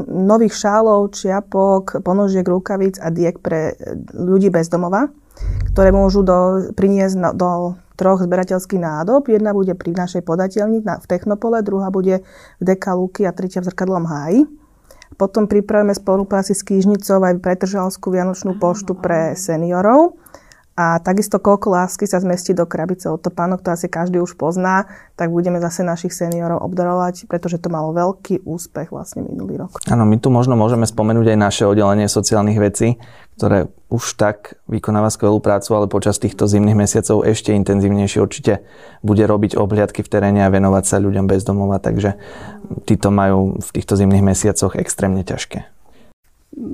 nových 0.04 0.52
šálov, 0.52 1.16
čiapok, 1.16 2.04
ponožiek, 2.04 2.44
rukavic 2.44 3.00
a 3.00 3.08
diek 3.08 3.40
pre 3.40 3.80
ľudí 4.12 4.52
bez 4.52 4.68
domova, 4.68 5.08
ktoré 5.72 5.96
môžu 5.96 6.28
do, 6.28 6.70
priniesť 6.76 7.40
do 7.40 7.80
troch 7.98 8.22
zberateľských 8.22 8.80
nádob. 8.80 9.28
Jedna 9.28 9.52
bude 9.52 9.74
pri 9.74 9.92
našej 9.92 10.22
podateľni 10.22 10.86
v 10.86 11.06
Technopole, 11.10 11.66
druhá 11.66 11.90
bude 11.90 12.22
v 12.62 12.64
Dekalúky 12.64 13.26
a 13.26 13.34
tretia 13.34 13.60
v 13.60 13.74
Zrkadlom 13.74 14.06
háji. 14.06 14.46
Potom 15.18 15.50
pripravíme 15.50 15.98
spolupráci 15.98 16.54
s 16.54 16.62
kýžnicou 16.62 17.26
aj 17.26 17.42
pretržalskú 17.42 18.14
vianočnú 18.14 18.62
poštu 18.62 18.94
pre 18.94 19.34
seniorov. 19.34 20.14
A 20.78 21.02
takisto 21.02 21.42
koľko 21.42 21.74
lásky 21.74 22.06
sa 22.06 22.22
zmestí 22.22 22.54
do 22.54 22.70
krabice 22.70 23.10
od 23.10 23.18
topánok, 23.18 23.66
to 23.66 23.74
asi 23.74 23.90
každý 23.90 24.22
už 24.22 24.38
pozná, 24.38 24.86
tak 25.18 25.34
budeme 25.34 25.58
zase 25.58 25.82
našich 25.82 26.14
seniorov 26.14 26.62
obdarovať, 26.62 27.26
pretože 27.26 27.58
to 27.58 27.74
malo 27.74 27.98
veľký 27.98 28.46
úspech 28.46 28.94
vlastne 28.94 29.26
minulý 29.26 29.66
rok. 29.66 29.82
Áno, 29.90 30.06
my 30.06 30.22
tu 30.22 30.30
možno 30.30 30.54
môžeme 30.54 30.86
spomenúť 30.86 31.34
aj 31.34 31.40
naše 31.42 31.64
oddelenie 31.66 32.06
sociálnych 32.06 32.62
vecí, 32.62 33.02
ktoré 33.42 33.74
už 33.90 34.22
tak 34.22 34.62
vykonáva 34.70 35.10
skvelú 35.10 35.42
prácu, 35.42 35.74
ale 35.74 35.90
počas 35.90 36.22
týchto 36.22 36.46
zimných 36.46 36.78
mesiacov 36.78 37.26
ešte 37.26 37.58
intenzívnejšie 37.58 38.22
určite 38.22 38.62
bude 39.02 39.26
robiť 39.26 39.58
obhliadky 39.58 40.06
v 40.06 40.12
teréne 40.14 40.46
a 40.46 40.54
venovať 40.54 40.84
sa 40.86 41.02
ľuďom 41.02 41.26
bez 41.26 41.42
domova, 41.42 41.82
takže 41.82 42.22
títo 42.86 43.10
majú 43.10 43.58
v 43.58 43.70
týchto 43.74 43.98
zimných 43.98 44.22
mesiacoch 44.22 44.78
extrémne 44.78 45.26
ťažké. 45.26 45.74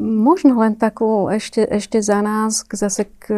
Možno 0.04 0.60
len 0.60 0.76
takú 0.76 1.32
ešte, 1.32 1.64
ešte 1.64 2.04
za 2.04 2.20
nás, 2.20 2.68
zase 2.68 3.08
k 3.20 3.32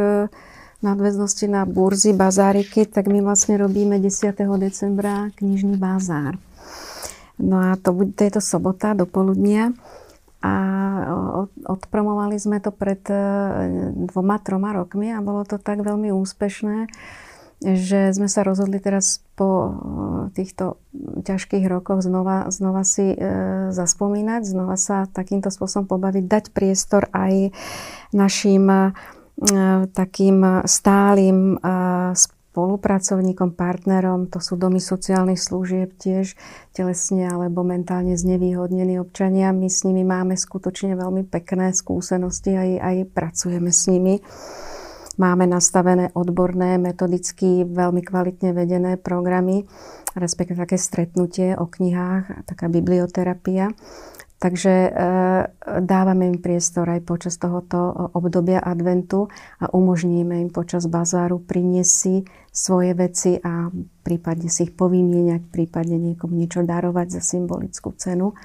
nadväznosti 0.84 1.48
na 1.48 1.64
burzy, 1.64 2.12
bazáriky, 2.12 2.88
tak 2.90 3.08
my 3.08 3.24
vlastne 3.24 3.56
robíme 3.56 4.00
10. 4.00 4.36
decembra 4.60 5.32
knižný 5.40 5.80
bazár. 5.80 6.36
No 7.36 7.60
a 7.60 7.76
to, 7.76 7.92
to 8.16 8.22
je 8.24 8.32
to 8.32 8.42
sobota 8.42 8.96
do 8.96 9.04
poludnia 9.04 9.76
a 10.46 10.54
odpromovali 11.66 12.38
sme 12.38 12.62
to 12.62 12.70
pred 12.70 13.02
e, 13.10 13.18
dvoma, 14.08 14.38
troma 14.40 14.78
rokmi 14.78 15.10
a 15.10 15.20
bolo 15.20 15.42
to 15.42 15.58
tak 15.58 15.82
veľmi 15.82 16.14
úspešné, 16.14 16.86
že 17.66 18.14
sme 18.14 18.30
sa 18.30 18.46
rozhodli 18.46 18.78
teraz 18.78 19.26
po 19.34 19.50
e, 19.50 19.72
týchto 20.38 20.78
ťažkých 21.26 21.66
rokoch 21.66 22.06
znova, 22.06 22.46
znova 22.54 22.86
si 22.86 23.10
e, 23.10 23.18
zaspomínať, 23.74 24.42
znova 24.46 24.78
sa 24.78 25.10
takýmto 25.10 25.50
spôsobom 25.50 25.90
pobaviť, 25.90 26.24
dať 26.30 26.46
priestor 26.54 27.10
aj 27.10 27.50
našim 28.14 28.94
takým 29.92 30.64
stálym 30.64 31.60
e, 31.60 31.68
spolupracovníkom, 32.56 33.52
partnerom, 33.52 34.32
to 34.32 34.40
sú 34.40 34.56
domy 34.56 34.80
sociálnych 34.80 35.36
služieb 35.36 35.92
tiež 36.00 36.40
telesne 36.72 37.28
alebo 37.28 37.68
mentálne 37.68 38.16
znevýhodnení 38.16 38.96
občania. 38.96 39.52
My 39.52 39.68
s 39.68 39.84
nimi 39.84 40.08
máme 40.08 40.40
skutočne 40.40 40.96
veľmi 40.96 41.28
pekné 41.28 41.76
skúsenosti, 41.76 42.56
aj, 42.56 42.72
aj 42.80 42.96
pracujeme 43.12 43.76
s 43.76 43.92
nimi. 43.92 44.24
Máme 45.20 45.48
nastavené 45.48 46.16
odborné, 46.16 46.80
metodicky 46.80 47.68
veľmi 47.68 48.04
kvalitne 48.04 48.56
vedené 48.56 48.96
programy, 48.96 49.68
respektíve 50.16 50.64
také 50.64 50.80
stretnutie 50.80 51.60
o 51.60 51.68
knihách, 51.68 52.48
taká 52.48 52.72
biblioterapia. 52.72 53.72
Takže 54.36 54.74
e, 54.74 54.90
dávame 55.80 56.28
im 56.28 56.44
priestor 56.44 56.92
aj 56.92 57.08
počas 57.08 57.40
tohoto 57.40 58.12
obdobia 58.12 58.60
adventu 58.60 59.32
a 59.64 59.72
umožníme 59.72 60.44
im 60.44 60.50
počas 60.52 60.92
bazáru 60.92 61.40
priniesť 61.40 61.92
si 61.92 62.16
svoje 62.52 62.92
veci 63.00 63.40
a 63.40 63.72
prípadne 64.04 64.52
si 64.52 64.68
ich 64.68 64.74
povymieňať, 64.76 65.42
prípadne 65.50 65.96
niekomu 65.96 66.36
niečo 66.36 66.68
darovať 66.68 67.16
za 67.16 67.22
symbolickú 67.24 67.96
cenu. 67.96 68.36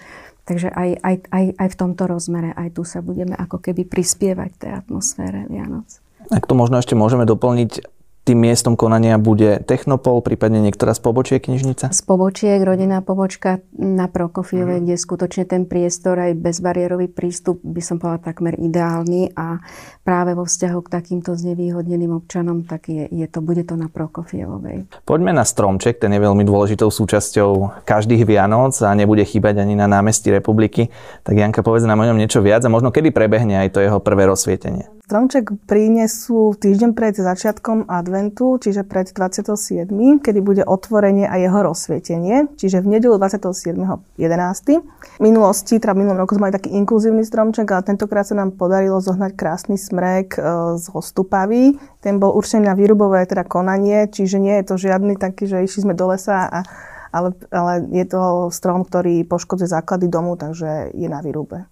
Takže 0.46 0.70
aj, 0.70 0.90
aj, 1.02 1.16
aj, 1.30 1.44
aj 1.58 1.68
v 1.74 1.78
tomto 1.78 2.06
rozmere, 2.06 2.50
aj 2.54 2.78
tu 2.78 2.82
sa 2.86 3.02
budeme 3.02 3.34
ako 3.34 3.58
keby 3.58 3.86
prispievať 3.86 4.50
tej 4.62 4.72
atmosfére 4.82 5.46
Vianoc. 5.50 5.86
Ak 6.30 6.46
to 6.46 6.54
možno 6.54 6.78
ešte 6.78 6.94
môžeme 6.94 7.26
doplniť, 7.26 7.99
tým 8.30 8.46
miestom 8.46 8.78
konania 8.78 9.18
bude 9.18 9.58
Technopol, 9.66 10.22
prípadne 10.22 10.62
niektorá 10.62 10.94
z 10.94 11.02
pobočiek 11.02 11.42
knižnica? 11.42 11.90
Z 11.90 12.02
pobočiek, 12.06 12.62
rodinná 12.62 13.02
pobočka 13.02 13.58
na 13.74 14.06
Prokofieve, 14.06 14.78
mm. 14.78 14.82
kde 14.86 14.94
skutočne 14.94 15.50
ten 15.50 15.66
priestor 15.66 16.14
aj 16.14 16.38
bezbariérový 16.38 17.10
prístup 17.10 17.58
by 17.66 17.82
som 17.82 17.98
povedala 17.98 18.22
takmer 18.22 18.54
ideálny 18.54 19.34
a 19.34 19.58
práve 20.06 20.38
vo 20.38 20.46
vzťahu 20.46 20.78
k 20.86 20.92
takýmto 20.94 21.34
znevýhodneným 21.34 22.14
občanom, 22.14 22.62
tak 22.62 22.86
je, 22.86 23.10
je 23.10 23.26
to, 23.26 23.42
bude 23.42 23.66
to 23.66 23.74
na 23.74 23.90
Prokofievovej. 23.90 24.86
Poďme 25.02 25.34
na 25.34 25.42
stromček, 25.42 25.98
ten 25.98 26.14
je 26.14 26.22
veľmi 26.22 26.46
dôležitou 26.46 26.86
súčasťou 26.86 27.82
každých 27.82 28.22
Vianoc 28.30 28.78
a 28.86 28.94
nebude 28.94 29.26
chýbať 29.26 29.66
ani 29.66 29.74
na 29.74 29.90
námestí 29.90 30.30
republiky. 30.30 30.94
Tak 31.26 31.34
Janka, 31.34 31.66
povedz 31.66 31.82
nám 31.82 31.98
o 31.98 32.06
ňom 32.06 32.14
niečo 32.14 32.38
viac 32.38 32.62
a 32.62 32.70
možno 32.70 32.94
kedy 32.94 33.10
prebehne 33.10 33.66
aj 33.66 33.74
to 33.74 33.82
jeho 33.82 33.98
prvé 33.98 34.30
rozsvietenie. 34.30 34.99
Stromček 35.10 35.66
prinesú 35.66 36.54
týždeň 36.54 36.94
pred 36.94 37.18
začiatkom 37.18 37.90
adventu, 37.90 38.62
čiže 38.62 38.86
pred 38.86 39.10
27., 39.10 39.90
kedy 40.22 40.38
bude 40.38 40.62
otvorenie 40.62 41.26
a 41.26 41.34
jeho 41.34 41.66
rozsvietenie, 41.66 42.46
čiže 42.54 42.78
v 42.78 42.94
nedelu 42.94 43.18
27.11. 43.18 44.06
V 44.06 45.18
minulosti, 45.18 45.82
teda 45.82 45.98
v 45.98 46.06
minulom 46.06 46.22
roku 46.22 46.38
sme 46.38 46.46
mali 46.46 46.54
taký 46.54 46.70
inkluzívny 46.78 47.26
stromček, 47.26 47.66
ale 47.74 47.90
tentokrát 47.90 48.22
sa 48.22 48.38
nám 48.38 48.54
podarilo 48.54 49.02
zohnať 49.02 49.34
krásny 49.34 49.74
smrek 49.82 50.38
e, 50.38 50.78
z 50.78 50.86
hostupavy. 50.94 51.74
Ten 51.98 52.22
bol 52.22 52.30
určený 52.30 52.70
na 52.70 52.78
výrubové 52.78 53.26
teda 53.26 53.42
konanie, 53.42 54.06
čiže 54.06 54.38
nie 54.38 54.62
je 54.62 54.64
to 54.70 54.74
žiadny 54.78 55.18
taký, 55.18 55.50
že 55.50 55.66
išli 55.66 55.90
sme 55.90 55.98
do 55.98 56.06
lesa 56.06 56.46
a 56.46 56.62
ale, 57.10 57.34
ale 57.50 57.82
je 57.90 58.06
to 58.06 58.54
strom, 58.54 58.86
ktorý 58.86 59.26
poškodzuje 59.26 59.74
základy 59.74 60.06
domu, 60.06 60.38
takže 60.38 60.94
je 60.94 61.10
na 61.10 61.18
výrube 61.18 61.66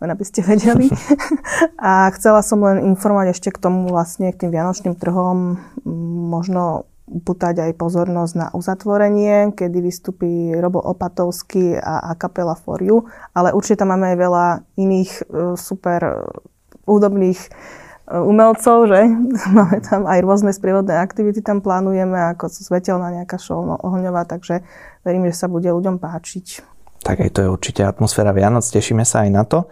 len 0.00 0.08
aby 0.08 0.24
ste 0.24 0.40
vedeli. 0.40 0.88
a 1.78 2.08
chcela 2.16 2.40
som 2.40 2.64
len 2.64 2.80
informovať 2.88 3.36
ešte 3.36 3.48
k 3.52 3.62
tomu 3.62 3.92
vlastne, 3.92 4.32
k 4.32 4.46
tým 4.46 4.50
vianočným 4.50 4.96
trhom, 4.96 5.60
možno 6.32 6.88
upútať 7.10 7.66
aj 7.66 7.72
pozornosť 7.74 8.34
na 8.38 8.46
uzatvorenie, 8.54 9.50
kedy 9.58 9.78
vystupí 9.82 10.54
Robo 10.54 10.78
Opatovský 10.78 11.74
a, 11.74 12.06
a 12.06 12.14
kapela 12.14 12.54
For 12.54 12.78
You, 12.78 13.10
ale 13.34 13.50
určite 13.50 13.82
tam 13.82 13.90
máme 13.90 14.14
aj 14.14 14.18
veľa 14.18 14.46
iných 14.78 15.10
uh, 15.26 15.58
super 15.58 16.30
údobných 16.90 17.38
e, 17.38 17.48
umelcov, 18.18 18.90
že? 18.90 19.06
Máme 19.58 19.78
tam 19.84 20.10
aj 20.10 20.18
rôzne 20.26 20.50
sprievodné 20.50 20.98
aktivity, 20.98 21.38
tam 21.38 21.62
plánujeme, 21.62 22.34
ako 22.34 22.50
svetelná 22.50 23.14
nejaká 23.14 23.38
show 23.38 23.62
no, 23.62 23.78
ohňová, 23.78 24.26
takže 24.26 24.66
verím, 25.06 25.30
že 25.30 25.38
sa 25.38 25.46
bude 25.46 25.70
ľuďom 25.70 26.02
páčiť 26.02 26.79
tak 27.00 27.24
aj 27.24 27.30
to 27.32 27.38
je 27.44 27.48
určite 27.48 27.82
atmosféra 27.84 28.36
Vianoc, 28.36 28.64
tešíme 28.64 29.08
sa 29.08 29.24
aj 29.24 29.30
na 29.32 29.42
to. 29.48 29.68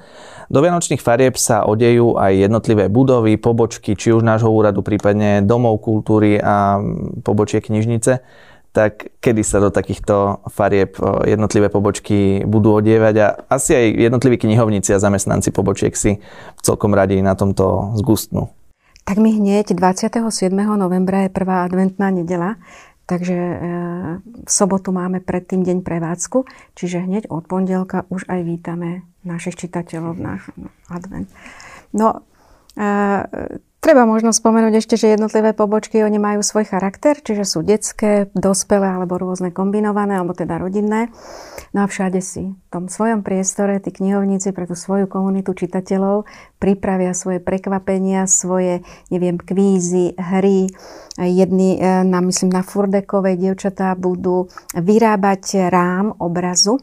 Do 0.48 0.64
Vianočných 0.64 1.04
farieb 1.04 1.36
sa 1.36 1.68
odejú 1.68 2.16
aj 2.16 2.48
jednotlivé 2.48 2.88
budovy, 2.88 3.36
pobočky, 3.36 3.92
či 3.92 4.16
už 4.16 4.24
nášho 4.24 4.48
úradu, 4.48 4.80
prípadne 4.80 5.44
domov 5.44 5.84
kultúry 5.84 6.40
a 6.40 6.80
pobočie 7.20 7.60
knižnice. 7.60 8.24
Tak 8.72 9.20
kedy 9.20 9.44
sa 9.44 9.60
do 9.60 9.68
takýchto 9.68 10.44
farieb 10.48 10.96
jednotlivé 11.28 11.68
pobočky 11.68 12.48
budú 12.48 12.80
odievať 12.80 13.14
a 13.20 13.26
asi 13.48 13.76
aj 13.76 13.86
jednotliví 14.08 14.40
knihovníci 14.40 14.96
a 14.96 15.02
zamestnanci 15.02 15.52
pobočiek 15.52 15.92
si 15.92 16.20
celkom 16.64 16.96
radi 16.96 17.20
na 17.20 17.36
tomto 17.36 17.92
zgustnú. 18.00 18.48
Tak 19.08 19.24
my 19.24 19.40
hneď 19.40 19.72
27. 19.72 20.20
novembra 20.52 21.24
je 21.24 21.30
prvá 21.32 21.64
adventná 21.64 22.12
nedela, 22.12 22.60
Takže 23.08 23.32
e, 23.32 23.56
v 24.20 24.50
sobotu 24.52 24.92
máme 24.92 25.24
predtým 25.24 25.64
deň 25.64 25.80
prevádzku, 25.80 26.44
čiže 26.76 27.08
hneď 27.08 27.32
od 27.32 27.48
pondelka 27.48 28.04
už 28.12 28.28
aj 28.28 28.40
vítame 28.44 29.08
našich 29.24 29.56
čitateľov 29.56 30.14
na 30.20 30.44
advent. 30.92 31.32
No, 31.96 32.20
Treba 33.78 34.04
možno 34.10 34.34
spomenúť 34.34 34.84
ešte, 34.84 34.94
že 34.98 35.14
jednotlivé 35.14 35.54
pobočky, 35.54 36.02
oni 36.02 36.18
majú 36.18 36.42
svoj 36.42 36.66
charakter, 36.66 37.14
čiže 37.14 37.46
sú 37.46 37.62
detské, 37.62 38.26
dospelé 38.34 38.84
alebo 38.84 39.16
rôzne 39.16 39.54
kombinované, 39.54 40.18
alebo 40.18 40.34
teda 40.34 40.58
rodinné. 40.58 41.14
No 41.70 41.82
a 41.82 41.88
všade 41.88 42.18
si 42.18 42.52
v 42.52 42.68
tom 42.74 42.90
svojom 42.90 43.22
priestore 43.22 43.78
tí 43.78 43.94
knihovníci 43.94 44.50
pre 44.50 44.66
tú 44.66 44.74
svoju 44.74 45.06
komunitu 45.06 45.54
čitateľov 45.54 46.26
pripravia 46.58 47.14
svoje 47.14 47.38
prekvapenia, 47.38 48.26
svoje, 48.26 48.82
neviem, 49.14 49.38
kvízy, 49.38 50.18
hry. 50.18 50.66
Jedni, 51.16 51.78
e, 51.78 52.02
na, 52.02 52.18
myslím, 52.18 52.50
na 52.50 52.66
Furdekovej 52.66 53.38
dievčatá 53.38 53.94
budú 53.94 54.50
vyrábať 54.74 55.70
rám 55.70 56.18
obrazu 56.18 56.82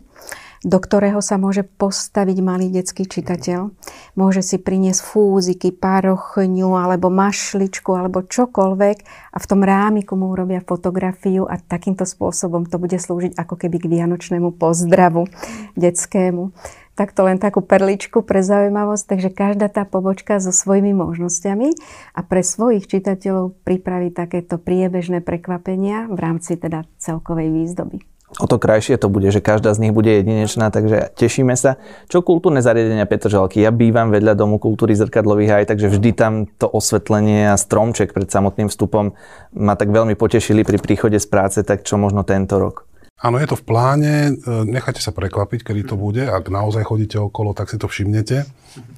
do 0.66 0.82
ktorého 0.82 1.22
sa 1.22 1.38
môže 1.38 1.62
postaviť 1.62 2.38
malý 2.42 2.74
detský 2.74 3.06
čitateľ. 3.06 3.70
Môže 4.18 4.42
si 4.42 4.58
priniesť 4.58 5.06
fúziky, 5.06 5.70
parochňu 5.70 6.74
alebo 6.74 7.14
mašličku 7.14 7.94
alebo 7.94 8.26
čokoľvek 8.26 8.98
a 9.06 9.38
v 9.38 9.46
tom 9.46 9.62
rámiku 9.62 10.18
mu 10.18 10.34
urobia 10.34 10.66
fotografiu 10.66 11.46
a 11.46 11.62
takýmto 11.62 12.10
spôsobom 12.10 12.66
to 12.66 12.82
bude 12.82 12.98
slúžiť 12.98 13.38
ako 13.38 13.62
keby 13.62 13.78
k 13.78 13.92
vianočnému 13.94 14.58
pozdravu 14.58 15.30
detskému. 15.78 16.50
Takto 16.96 17.28
len 17.28 17.38
takú 17.38 17.60
perličku 17.60 18.24
pre 18.24 18.40
zaujímavosť, 18.40 19.04
takže 19.06 19.30
každá 19.30 19.68
tá 19.68 19.84
pobočka 19.84 20.40
so 20.40 20.56
svojimi 20.56 20.96
možnosťami 20.96 21.76
a 22.16 22.24
pre 22.24 22.40
svojich 22.40 22.88
čitateľov 22.88 23.54
pripraví 23.68 24.16
takéto 24.16 24.56
priebežné 24.58 25.20
prekvapenia 25.20 26.08
v 26.08 26.18
rámci 26.18 26.56
teda 26.56 26.88
celkovej 26.98 27.52
výzdoby 27.52 28.15
o 28.40 28.46
to 28.50 28.58
krajšie 28.60 28.98
to 28.98 29.08
bude, 29.08 29.30
že 29.32 29.40
každá 29.40 29.72
z 29.72 29.88
nich 29.88 29.94
bude 29.96 30.12
jedinečná, 30.12 30.74
takže 30.74 31.14
tešíme 31.16 31.56
sa. 31.56 31.78
Čo 32.12 32.26
kultúrne 32.26 32.60
zariadenia 32.60 33.08
Petržalky? 33.08 33.64
Ja 33.64 33.72
bývam 33.72 34.12
vedľa 34.12 34.36
Domu 34.36 34.60
kultúry 34.60 34.98
zrkadlových 34.98 35.64
aj, 35.64 35.64
takže 35.72 35.88
vždy 35.94 36.10
tam 36.12 36.34
to 36.60 36.68
osvetlenie 36.68 37.54
a 37.54 37.56
stromček 37.56 38.12
pred 38.12 38.28
samotným 38.28 38.68
vstupom 38.68 39.16
ma 39.56 39.74
tak 39.80 39.94
veľmi 39.94 40.18
potešili 40.20 40.68
pri 40.68 40.82
príchode 40.82 41.22
z 41.22 41.28
práce, 41.30 41.64
tak 41.64 41.88
čo 41.88 41.96
možno 41.96 42.28
tento 42.28 42.60
rok? 42.60 42.90
Áno, 43.16 43.40
je 43.40 43.48
to 43.48 43.56
v 43.56 43.64
pláne, 43.64 44.14
e, 44.28 44.32
nechajte 44.68 45.00
sa 45.00 45.16
prekvapiť, 45.16 45.64
kedy 45.64 45.88
to 45.88 45.96
bude. 45.96 46.20
Ak 46.20 46.52
naozaj 46.52 46.84
chodíte 46.84 47.16
okolo, 47.16 47.56
tak 47.56 47.72
si 47.72 47.80
to 47.80 47.88
všimnete. 47.88 48.44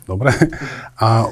Dobre. 0.10 0.34
A 0.98 1.30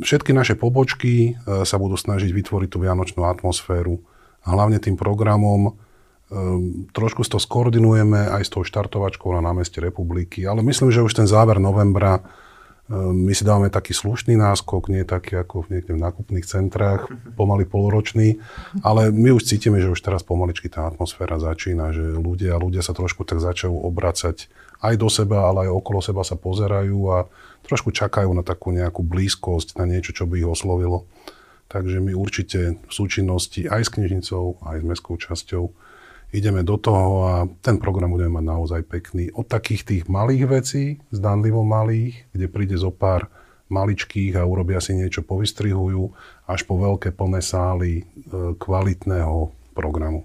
všetky 0.00 0.32
naše 0.32 0.56
pobočky 0.56 1.36
e, 1.36 1.62
sa 1.68 1.76
budú 1.76 2.00
snažiť 2.00 2.32
vytvoriť 2.32 2.68
tú 2.72 2.80
vianočnú 2.80 3.28
atmosféru. 3.28 4.00
A 4.40 4.56
hlavne 4.56 4.80
tým 4.80 4.96
programom, 4.96 5.76
Um, 6.28 6.84
trošku 6.92 7.24
to 7.24 7.40
skoordinujeme 7.40 8.28
aj 8.28 8.42
s 8.44 8.52
tou 8.52 8.60
štartovačkou 8.60 9.32
na 9.32 9.40
námeste 9.40 9.80
republiky, 9.80 10.44
ale 10.44 10.60
myslím, 10.60 10.92
že 10.92 11.00
už 11.00 11.16
ten 11.16 11.24
záver 11.24 11.56
novembra 11.56 12.20
um, 12.20 13.16
my 13.16 13.32
si 13.32 13.48
dávame 13.48 13.72
taký 13.72 13.96
slušný 13.96 14.36
náskok, 14.36 14.92
nie 14.92 15.08
taký 15.08 15.40
ako 15.40 15.64
v 15.64 15.80
niekde 15.80 15.96
v 15.96 16.04
nákupných 16.04 16.44
centrách, 16.44 17.08
pomaly 17.40 17.64
polročný, 17.64 18.44
ale 18.84 19.08
my 19.08 19.40
už 19.40 19.48
cítime, 19.48 19.80
že 19.80 19.88
už 19.88 20.04
teraz 20.04 20.20
pomaličky 20.20 20.68
tá 20.68 20.84
atmosféra 20.84 21.40
začína, 21.40 21.96
že 21.96 22.04
ľudia, 22.20 22.60
ľudia 22.60 22.84
sa 22.84 22.92
trošku 22.92 23.24
tak 23.24 23.40
začajú 23.40 23.72
obracať 23.72 24.52
aj 24.84 24.94
do 25.00 25.08
seba, 25.08 25.48
ale 25.48 25.64
aj 25.64 25.80
okolo 25.80 26.04
seba 26.04 26.28
sa 26.28 26.36
pozerajú 26.36 27.08
a 27.08 27.24
trošku 27.64 27.88
čakajú 27.88 28.28
na 28.36 28.44
takú 28.44 28.68
nejakú 28.68 29.00
blízkosť, 29.00 29.80
na 29.80 29.88
niečo, 29.88 30.12
čo 30.12 30.28
by 30.28 30.44
ich 30.44 30.48
oslovilo. 30.48 31.08
Takže 31.72 32.04
my 32.04 32.12
určite 32.12 32.76
v 32.84 32.92
súčinnosti 32.92 33.64
aj 33.64 33.80
s 33.80 33.92
knižnicou, 33.96 34.60
aj 34.60 34.76
s 34.76 34.84
mestskou 34.84 35.16
časťou 35.16 35.87
ideme 36.32 36.60
do 36.60 36.76
toho 36.76 37.10
a 37.24 37.34
ten 37.64 37.80
program 37.80 38.12
budeme 38.12 38.40
mať 38.40 38.44
naozaj 38.44 38.80
pekný. 38.84 39.32
Od 39.32 39.48
takých 39.48 39.82
tých 39.84 40.02
malých 40.06 40.44
vecí, 40.48 40.84
zdanlivo 41.08 41.64
malých, 41.64 42.28
kde 42.36 42.46
príde 42.52 42.76
zo 42.76 42.92
pár 42.92 43.32
maličkých 43.68 44.36
a 44.40 44.48
urobia 44.48 44.80
si 44.80 44.96
niečo, 44.96 45.20
povystrihujú, 45.24 46.08
až 46.48 46.64
po 46.64 46.80
veľké 46.80 47.12
plné 47.12 47.44
sály 47.44 48.00
e, 48.00 48.02
kvalitného 48.56 49.52
programu. 49.76 50.24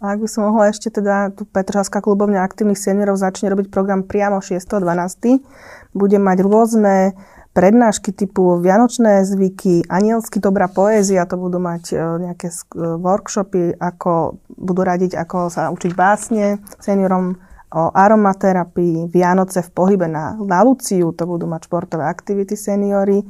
A 0.00 0.16
ak 0.16 0.18
by 0.24 0.28
som 0.28 0.48
mohla 0.48 0.72
ešte 0.72 0.88
teda 0.88 1.28
tu 1.36 1.44
Petržalská 1.44 2.00
klubovňa 2.00 2.40
aktívnych 2.40 2.80
seniorov 2.80 3.20
začne 3.20 3.52
robiť 3.52 3.68
program 3.68 4.00
priamo 4.00 4.40
6.12. 4.40 5.44
Bude 5.92 6.16
mať 6.16 6.38
rôzne 6.40 7.12
prednášky 7.54 8.10
typu 8.10 8.58
Vianočné 8.58 9.22
zvyky, 9.22 9.86
anielsky 9.86 10.42
dobrá 10.42 10.66
poézia, 10.66 11.22
to 11.24 11.38
budú 11.38 11.62
mať 11.62 11.94
e, 11.94 11.96
nejaké 12.28 12.50
e, 12.50 12.54
workshopy, 12.98 13.78
ako 13.78 14.42
budú 14.58 14.82
radiť, 14.82 15.14
ako 15.14 15.48
sa 15.48 15.70
učiť 15.70 15.92
básne 15.94 16.58
seniorom 16.82 17.38
o 17.74 17.90
aromaterapii, 17.94 19.06
Vianoce 19.06 19.62
v 19.62 19.70
pohybe 19.70 20.10
na, 20.10 20.34
na 20.34 20.66
Luciu, 20.66 21.14
to 21.14 21.24
budú 21.26 21.46
mať 21.46 21.70
športové 21.70 22.06
aktivity 22.06 22.58
seniory, 22.58 23.22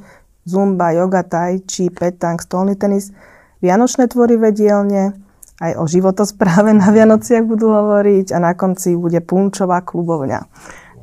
zumba, 0.45 0.93
yoga, 0.93 1.21
tai 1.21 1.61
chi, 1.65 1.93
petang, 1.93 2.41
stolný 2.41 2.73
tenis, 2.73 3.13
Vianočné 3.61 4.09
tvorivé 4.09 4.53
dielne, 4.53 5.17
aj 5.61 5.71
o 5.79 5.85
životospráve 5.87 6.75
na 6.75 6.91
Vianociach 6.91 7.45
budú 7.47 7.71
hovoriť 7.71 8.35
a 8.35 8.37
na 8.41 8.51
konci 8.57 8.97
bude 8.97 9.21
punčová 9.23 9.81
klubovňa. 9.85 10.39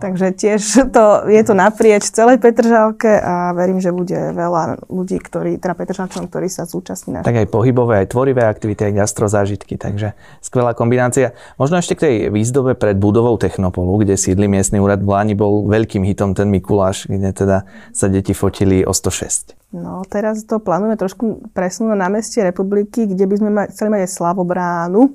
Takže 0.02 0.34
tiež 0.34 0.60
to, 0.90 1.30
je 1.30 1.42
to 1.46 1.54
naprieč 1.54 2.10
celej 2.10 2.42
Petržalke 2.42 3.22
a 3.22 3.54
verím, 3.54 3.78
že 3.78 3.94
bude 3.94 4.34
veľa 4.34 4.90
ľudí, 4.90 5.22
ktorí, 5.22 5.62
teda 5.62 5.78
Petržalčanom, 5.78 6.26
ktorí 6.26 6.50
sa 6.50 6.66
zúčastní. 6.66 7.22
Tak 7.22 7.38
aj 7.38 7.46
pohybové, 7.46 8.02
aj 8.02 8.10
tvorivé 8.10 8.42
aktivity, 8.42 8.90
aj 8.90 9.06
gastrozážitky, 9.06 9.78
takže 9.78 10.18
skvelá 10.42 10.74
kombinácia. 10.74 11.38
Možno 11.54 11.78
ešte 11.78 11.94
k 11.94 12.00
tej 12.02 12.14
výzdobe 12.34 12.74
pred 12.74 12.98
budovou 12.98 13.38
Technopolu, 13.38 14.02
kde 14.02 14.18
sídli 14.18 14.50
miestny 14.50 14.82
úrad 14.82 14.98
v 14.98 15.14
Láni, 15.14 15.38
bol 15.38 15.70
veľkým 15.70 16.02
hitom 16.02 16.34
ten 16.34 16.50
Mikuláš, 16.50 17.06
kde 17.06 17.30
teda 17.30 17.62
sa 17.94 18.10
deti 18.10 18.34
fotili 18.34 18.82
o 18.82 18.90
106. 18.90 19.54
No, 19.72 20.02
teraz 20.04 20.42
to 20.44 20.58
plánujeme 20.58 20.98
trošku 20.98 21.54
presunúť 21.54 21.94
na 21.94 22.10
námestie 22.10 22.42
republiky, 22.42 23.06
kde 23.06 23.24
by 23.24 23.34
sme 23.38 23.50
chceli 23.70 23.88
mať 23.88 24.00
aj 24.04 24.10
Slavobránu, 24.18 25.14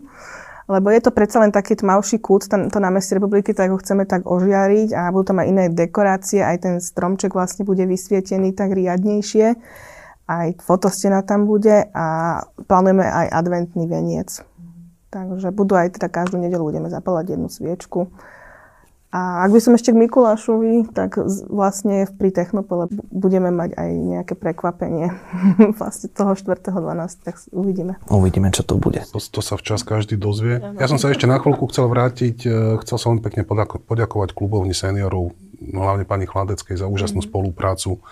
lebo 0.67 0.91
je 0.91 0.99
to 0.99 1.15
predsa 1.15 1.39
len 1.39 1.55
taký 1.55 1.79
tmavší 1.79 2.19
kút, 2.19 2.51
to 2.51 2.79
námestie 2.79 3.15
republiky, 3.15 3.55
tak 3.55 3.71
ho 3.71 3.79
chceme 3.79 4.03
tak 4.03 4.27
ožiariť 4.27 4.91
a 4.91 5.01
budú 5.15 5.31
tam 5.31 5.39
aj 5.39 5.47
iné 5.47 5.63
dekorácie, 5.71 6.43
aj 6.43 6.57
ten 6.59 6.75
stromček 6.83 7.31
vlastne 7.31 7.63
bude 7.63 7.87
vysvietený 7.87 8.51
tak 8.51 8.75
riadnejšie, 8.75 9.55
aj 10.27 10.47
fotostena 10.59 11.23
tam 11.23 11.47
bude 11.47 11.87
a 11.95 12.05
plánujeme 12.67 13.07
aj 13.07 13.27
adventný 13.31 13.87
veniec. 13.87 14.43
Takže 15.07 15.55
budú 15.55 15.79
aj 15.79 15.95
teda 15.95 16.11
každú 16.11 16.35
nedelu 16.35 16.67
budeme 16.67 16.91
zapálať 16.91 17.39
jednu 17.39 17.47
sviečku. 17.47 18.11
A 19.07 19.47
ak 19.47 19.55
by 19.55 19.59
som 19.63 19.71
ešte 19.71 19.95
k 19.95 20.01
Mikulášovi, 20.03 20.91
tak 20.91 21.15
vlastne 21.47 22.11
pri 22.11 22.27
Technopole 22.27 22.91
budeme 23.07 23.55
mať 23.55 23.79
aj 23.79 23.89
nejaké 23.95 24.33
prekvapenie 24.35 25.15
vlastne 25.79 26.11
toho 26.11 26.35
4.12. 26.35 27.23
Tak 27.23 27.39
uvidíme. 27.55 27.95
Uvidíme, 28.11 28.51
čo 28.51 28.67
to 28.67 28.75
bude. 28.75 28.99
To, 29.15 29.19
to 29.23 29.39
sa 29.39 29.55
včas 29.55 29.87
každý 29.87 30.19
dozvie. 30.19 30.59
Ja 30.75 30.91
som 30.91 30.99
sa 30.99 31.07
ešte 31.07 31.23
na 31.23 31.39
chvíľku 31.39 31.71
chcel 31.71 31.87
vrátiť. 31.87 32.37
E, 32.43 32.49
chcel 32.83 32.97
som 32.99 33.23
pekne 33.23 33.47
poďakovať 33.87 34.35
klubovni 34.35 34.75
seniorov, 34.75 35.31
no 35.63 35.79
hlavne 35.87 36.03
pani 36.03 36.27
Chladeckej 36.27 36.75
za 36.75 36.91
úžasnú 36.91 37.23
mm. 37.23 37.27
spoluprácu 37.31 38.03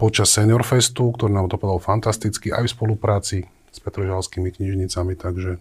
počas 0.00 0.32
Senior 0.32 0.64
Festu, 0.64 1.12
ktorý 1.12 1.36
nám 1.36 1.52
to 1.52 1.60
povedal 1.60 1.84
fantasticky 1.84 2.48
aj 2.48 2.64
v 2.64 2.72
spolupráci 2.72 3.38
s 3.70 3.78
Petržalskými 3.78 4.50
knižnicami, 4.50 5.20
takže 5.20 5.60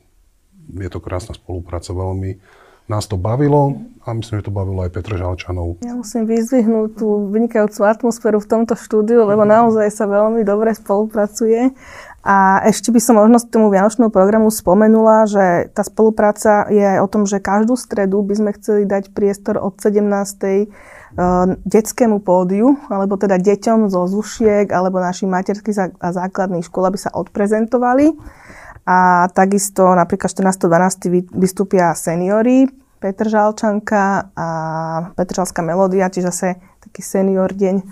je 0.71 0.89
to 0.89 0.99
krásna 1.03 1.35
spolupráca 1.35 1.91
veľmi 1.91 2.62
nás 2.91 3.07
to 3.07 3.15
bavilo 3.15 3.79
a 4.03 4.11
myslím, 4.11 4.43
že 4.43 4.51
to 4.51 4.53
bavilo 4.53 4.83
aj 4.83 4.91
Petra 4.91 5.15
Žalčanov. 5.15 5.79
Ja 5.79 5.95
musím 5.95 6.27
vyzvihnúť 6.27 6.99
tú 6.99 7.31
vynikajúcu 7.31 7.87
atmosféru 7.87 8.43
v 8.43 8.49
tomto 8.51 8.75
štúdiu, 8.75 9.23
lebo 9.23 9.47
naozaj 9.47 9.87
sa 9.95 10.03
veľmi 10.03 10.43
dobre 10.43 10.75
spolupracuje. 10.75 11.71
A 12.23 12.63
ešte 12.63 12.91
by 12.91 12.99
som 13.03 13.19
možno 13.19 13.39
tomu 13.43 13.67
Vianočnému 13.67 14.07
programu 14.07 14.47
spomenula, 14.47 15.27
že 15.27 15.67
tá 15.75 15.83
spolupráca 15.83 16.71
je 16.71 16.99
o 17.03 17.07
tom, 17.07 17.27
že 17.27 17.43
každú 17.43 17.75
stredu 17.75 18.23
by 18.23 18.33
sme 18.35 18.51
chceli 18.55 18.87
dať 18.87 19.11
priestor 19.11 19.59
od 19.59 19.75
17. 19.75 19.99
E, 19.99 20.67
detskému 21.67 22.23
pódiu, 22.23 22.79
alebo 22.87 23.19
teda 23.19 23.35
deťom 23.35 23.91
zo 23.91 24.07
Zušiek, 24.07 24.71
alebo 24.71 25.03
našich 25.03 25.27
materských 25.27 25.99
a 25.99 26.09
základných 26.15 26.63
škôl, 26.63 26.87
aby 26.87 26.99
sa 26.99 27.11
odprezentovali. 27.11 28.15
A 28.83 29.31
takisto 29.31 29.95
napríklad 29.95 30.27
14.12. 30.27 31.31
vystúpia 31.31 31.95
seniory, 31.95 32.67
Petr 33.03 33.27
Žalčanka 33.27 34.31
a 34.31 34.47
Petržalská 35.19 35.59
melódia, 35.59 36.07
čiže 36.07 36.31
zase 36.31 36.47
taký 36.79 37.03
senior 37.03 37.51
deň. 37.51 37.83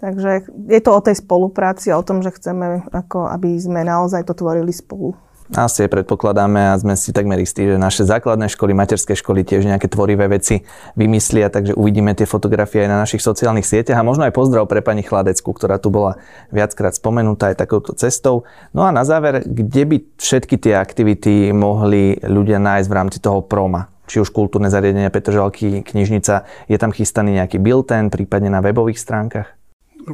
Takže 0.00 0.48
je 0.68 0.80
to 0.80 0.90
o 0.96 1.00
tej 1.00 1.16
spolupráci 1.20 1.92
a 1.92 2.00
o 2.00 2.04
tom, 2.04 2.24
že 2.24 2.32
chceme, 2.32 2.88
ako 2.92 3.28
aby 3.28 3.56
sme 3.60 3.84
naozaj 3.84 4.24
to 4.24 4.32
tvorili 4.32 4.72
spolu. 4.72 5.16
Asi 5.50 5.90
predpokladáme 5.90 6.70
a 6.70 6.78
sme 6.78 6.94
si 6.94 7.10
takmer 7.10 7.42
istí, 7.42 7.66
že 7.66 7.74
naše 7.74 8.06
základné 8.06 8.46
školy, 8.54 8.70
materské 8.70 9.18
školy 9.18 9.42
tiež 9.42 9.66
nejaké 9.66 9.90
tvorivé 9.90 10.30
veci 10.30 10.62
vymyslia, 10.94 11.50
takže 11.50 11.74
uvidíme 11.74 12.14
tie 12.14 12.22
fotografie 12.22 12.86
aj 12.86 12.90
na 12.94 13.02
našich 13.02 13.18
sociálnych 13.18 13.66
sieťach 13.66 13.98
a 13.98 14.06
možno 14.06 14.30
aj 14.30 14.36
pozdrav 14.38 14.70
pre 14.70 14.78
pani 14.78 15.02
Chladecku, 15.02 15.50
ktorá 15.50 15.82
tu 15.82 15.90
bola 15.90 16.22
viackrát 16.54 16.94
spomenutá 16.94 17.50
aj 17.50 17.66
takouto 17.66 17.90
cestou. 17.98 18.46
No 18.70 18.86
a 18.86 18.94
na 18.94 19.02
záver, 19.02 19.42
kde 19.42 19.82
by 19.90 19.96
všetky 20.22 20.54
tie 20.54 20.78
aktivity 20.78 21.50
mohli 21.50 22.14
ľudia 22.22 22.62
nájsť 22.62 22.86
v 22.86 22.94
rámci 22.94 23.18
toho 23.18 23.42
proma? 23.42 23.90
Či 24.06 24.22
už 24.22 24.30
kultúrne 24.30 24.70
zariadenia 24.70 25.10
Petržalky, 25.10 25.82
knižnica, 25.82 26.46
je 26.70 26.78
tam 26.78 26.94
chystaný 26.94 27.42
nejaký 27.42 27.58
bilten, 27.58 28.06
prípadne 28.06 28.54
na 28.54 28.62
webových 28.62 29.02
stránkach? 29.02 29.59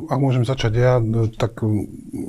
Ak 0.06 0.18
môžem 0.20 0.44
začať 0.44 0.72
ja, 0.76 0.94
tak 1.40 1.64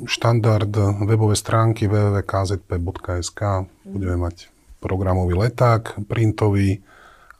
štandard 0.08 0.72
webové 1.04 1.36
stránky 1.36 1.84
www.kzp.sk 1.90 3.40
budeme 3.84 4.16
mať 4.16 4.48
programový 4.78 5.34
leták, 5.34 6.00
printový 6.06 6.80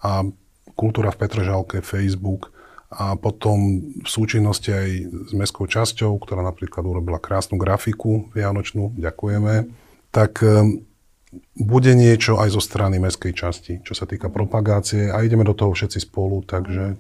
a 0.03 0.27
kultúra 0.79 1.11
v 1.11 1.19
Petržalke, 1.25 1.83
Facebook 1.83 2.55
a 2.89 3.21
potom 3.21 3.85
v 4.01 4.09
súčinnosti 4.09 4.73
aj 4.73 4.89
s 5.29 5.33
mestskou 5.37 5.69
časťou, 5.69 6.17
ktorá 6.25 6.41
napríklad 6.41 6.81
urobila 6.87 7.21
krásnu 7.21 7.61
grafiku 7.61 8.33
vianočnú, 8.33 8.97
ďakujeme, 8.97 9.69
tak 10.09 10.41
e, 10.41 10.81
bude 11.53 11.93
niečo 11.93 12.41
aj 12.41 12.49
zo 12.57 12.63
strany 12.65 12.97
mestskej 12.97 13.37
časti, 13.37 13.73
čo 13.85 13.93
sa 13.93 14.09
týka 14.09 14.33
propagácie 14.33 15.13
a 15.13 15.21
ideme 15.21 15.45
do 15.45 15.53
toho 15.53 15.77
všetci 15.77 16.09
spolu, 16.09 16.41
takže 16.49 16.97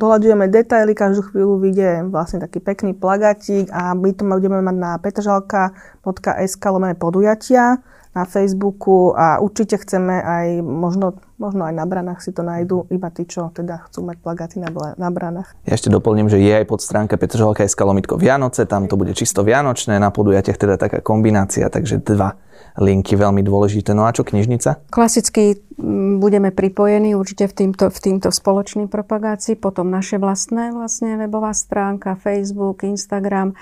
doľaďujeme 0.00 0.48
detaily, 0.48 0.96
každú 0.96 1.28
chvíľu 1.28 1.60
vyjde 1.60 2.08
vlastne 2.08 2.40
taký 2.40 2.64
pekný 2.64 2.96
plagatík 2.96 3.68
a 3.68 3.92
my 3.92 4.16
to 4.16 4.24
budeme 4.24 4.64
mať 4.64 4.76
na 4.76 4.96
petržalka.sk 4.96 6.64
lomené 6.64 6.96
podujatia 6.96 7.84
na 8.14 8.24
Facebooku 8.24 9.12
a 9.12 9.42
určite 9.42 9.76
chceme 9.82 10.22
aj, 10.22 10.62
možno, 10.62 11.18
možno 11.36 11.66
aj 11.66 11.74
na 11.74 11.84
branách 11.84 12.22
si 12.22 12.30
to 12.30 12.46
nájdu, 12.46 12.86
iba 12.94 13.10
tí, 13.10 13.26
čo 13.26 13.50
teda 13.50 13.90
chcú 13.90 14.06
mať 14.06 14.16
plagáty 14.22 14.56
na, 14.62 14.70
na 14.94 15.10
branách. 15.10 15.52
Ja 15.66 15.74
ešte 15.74 15.90
doplním, 15.90 16.30
že 16.30 16.38
je 16.38 16.62
aj 16.62 16.66
pod 16.70 16.80
stránka 16.80 17.18
Petržalka.sk 17.18 17.80
lomitko 17.82 18.14
Vianoce, 18.14 18.70
tam 18.70 18.86
to 18.86 18.94
bude 18.94 19.12
čisto 19.18 19.42
vianočné, 19.42 19.98
na 19.98 20.14
podujatiach 20.14 20.58
teda 20.58 20.78
taká 20.78 21.02
kombinácia, 21.02 21.66
takže 21.66 22.00
dva 22.06 22.38
linky 22.78 23.14
veľmi 23.14 23.42
dôležité. 23.46 23.94
No 23.94 24.06
a 24.06 24.10
čo 24.10 24.26
knižnica? 24.26 24.90
Klasicky 24.90 25.62
mm, 25.78 26.18
budeme 26.18 26.50
pripojení 26.50 27.14
určite 27.14 27.46
v 27.46 27.54
týmto, 27.54 27.86
v 27.90 27.98
týmto 27.98 28.34
spoločným 28.34 28.90
propagácii, 28.90 29.54
potom 29.54 29.90
naše 29.90 30.18
vlastné 30.18 30.74
vlastne 30.74 31.14
webová 31.18 31.54
stránka, 31.54 32.18
Facebook, 32.18 32.82
Instagram. 32.82 33.54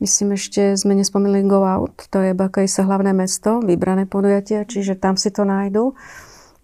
Myslím 0.00 0.32
ešte, 0.32 0.80
sme 0.80 0.96
nespomínali 0.96 1.44
Go 1.44 1.60
Out, 1.60 2.08
to 2.08 2.24
je 2.24 2.32
Bakajsa 2.32 2.88
hlavné 2.88 3.12
mesto, 3.12 3.60
vybrané 3.60 4.08
podujatia, 4.08 4.64
čiže 4.64 4.96
tam 4.96 5.20
si 5.20 5.28
to 5.28 5.44
nájdu. 5.44 5.92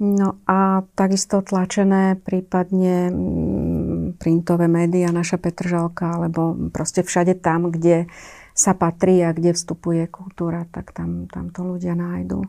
No 0.00 0.40
a 0.48 0.84
takisto 0.96 1.44
tlačené, 1.44 2.16
prípadne 2.20 3.12
mm, 3.12 4.20
printové 4.20 4.72
médiá, 4.72 5.12
naša 5.12 5.36
Petržalka, 5.36 6.16
alebo 6.16 6.56
proste 6.72 7.04
všade 7.04 7.36
tam, 7.40 7.68
kde 7.68 8.08
sa 8.56 8.72
patrí 8.72 9.20
a 9.20 9.36
kde 9.36 9.52
vstupuje 9.52 10.08
kultúra, 10.08 10.64
tak 10.72 10.96
tam, 10.96 11.28
tam 11.28 11.52
to 11.52 11.60
ľudia 11.60 11.92
nájdú. 11.92 12.40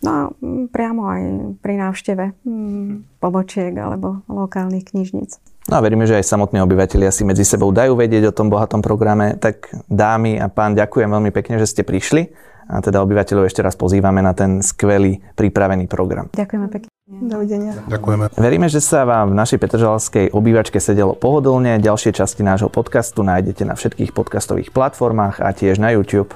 No 0.00 0.08
a 0.08 0.20
mm, 0.32 0.72
priamo 0.72 1.12
aj 1.12 1.22
pri 1.60 1.74
návšteve 1.76 2.24
mm, 2.40 3.20
pobočiek 3.20 3.72
alebo 3.76 4.24
lokálnych 4.32 4.96
knižníc. 4.96 5.36
No 5.68 5.76
a 5.76 5.84
veríme, 5.84 6.08
že 6.08 6.16
aj 6.16 6.24
samotní 6.24 6.64
obyvateľia 6.64 7.12
si 7.12 7.26
medzi 7.26 7.44
sebou 7.44 7.68
dajú 7.68 7.98
vedieť 7.98 8.32
o 8.32 8.36
tom 8.36 8.48
bohatom 8.48 8.80
programe. 8.80 9.36
Tak 9.36 9.68
dámy 9.92 10.40
a 10.40 10.48
pán, 10.48 10.72
ďakujem 10.72 11.10
veľmi 11.10 11.30
pekne, 11.34 11.60
že 11.60 11.68
ste 11.68 11.82
prišli. 11.84 12.32
A 12.70 12.78
teda 12.78 13.02
obyvateľov 13.02 13.50
ešte 13.50 13.66
raz 13.66 13.74
pozývame 13.74 14.22
na 14.22 14.30
ten 14.30 14.62
skvelý 14.62 15.18
pripravený 15.34 15.90
program. 15.90 16.30
Ďakujeme 16.30 16.66
pekne. 16.70 16.88
Dovidenia. 17.10 17.74
Ďakujeme. 17.90 18.38
Veríme, 18.38 18.70
že 18.70 18.78
sa 18.78 19.02
vám 19.02 19.34
v 19.34 19.36
našej 19.42 19.58
Petržalskej 19.58 20.26
obývačke 20.30 20.78
sedelo 20.78 21.18
pohodlne. 21.18 21.82
Ďalšie 21.82 22.14
časti 22.14 22.46
nášho 22.46 22.70
podcastu 22.70 23.26
nájdete 23.26 23.66
na 23.66 23.74
všetkých 23.74 24.14
podcastových 24.14 24.70
platformách 24.70 25.42
a 25.42 25.50
tiež 25.50 25.82
na 25.82 25.90
YouTube. 25.90 26.30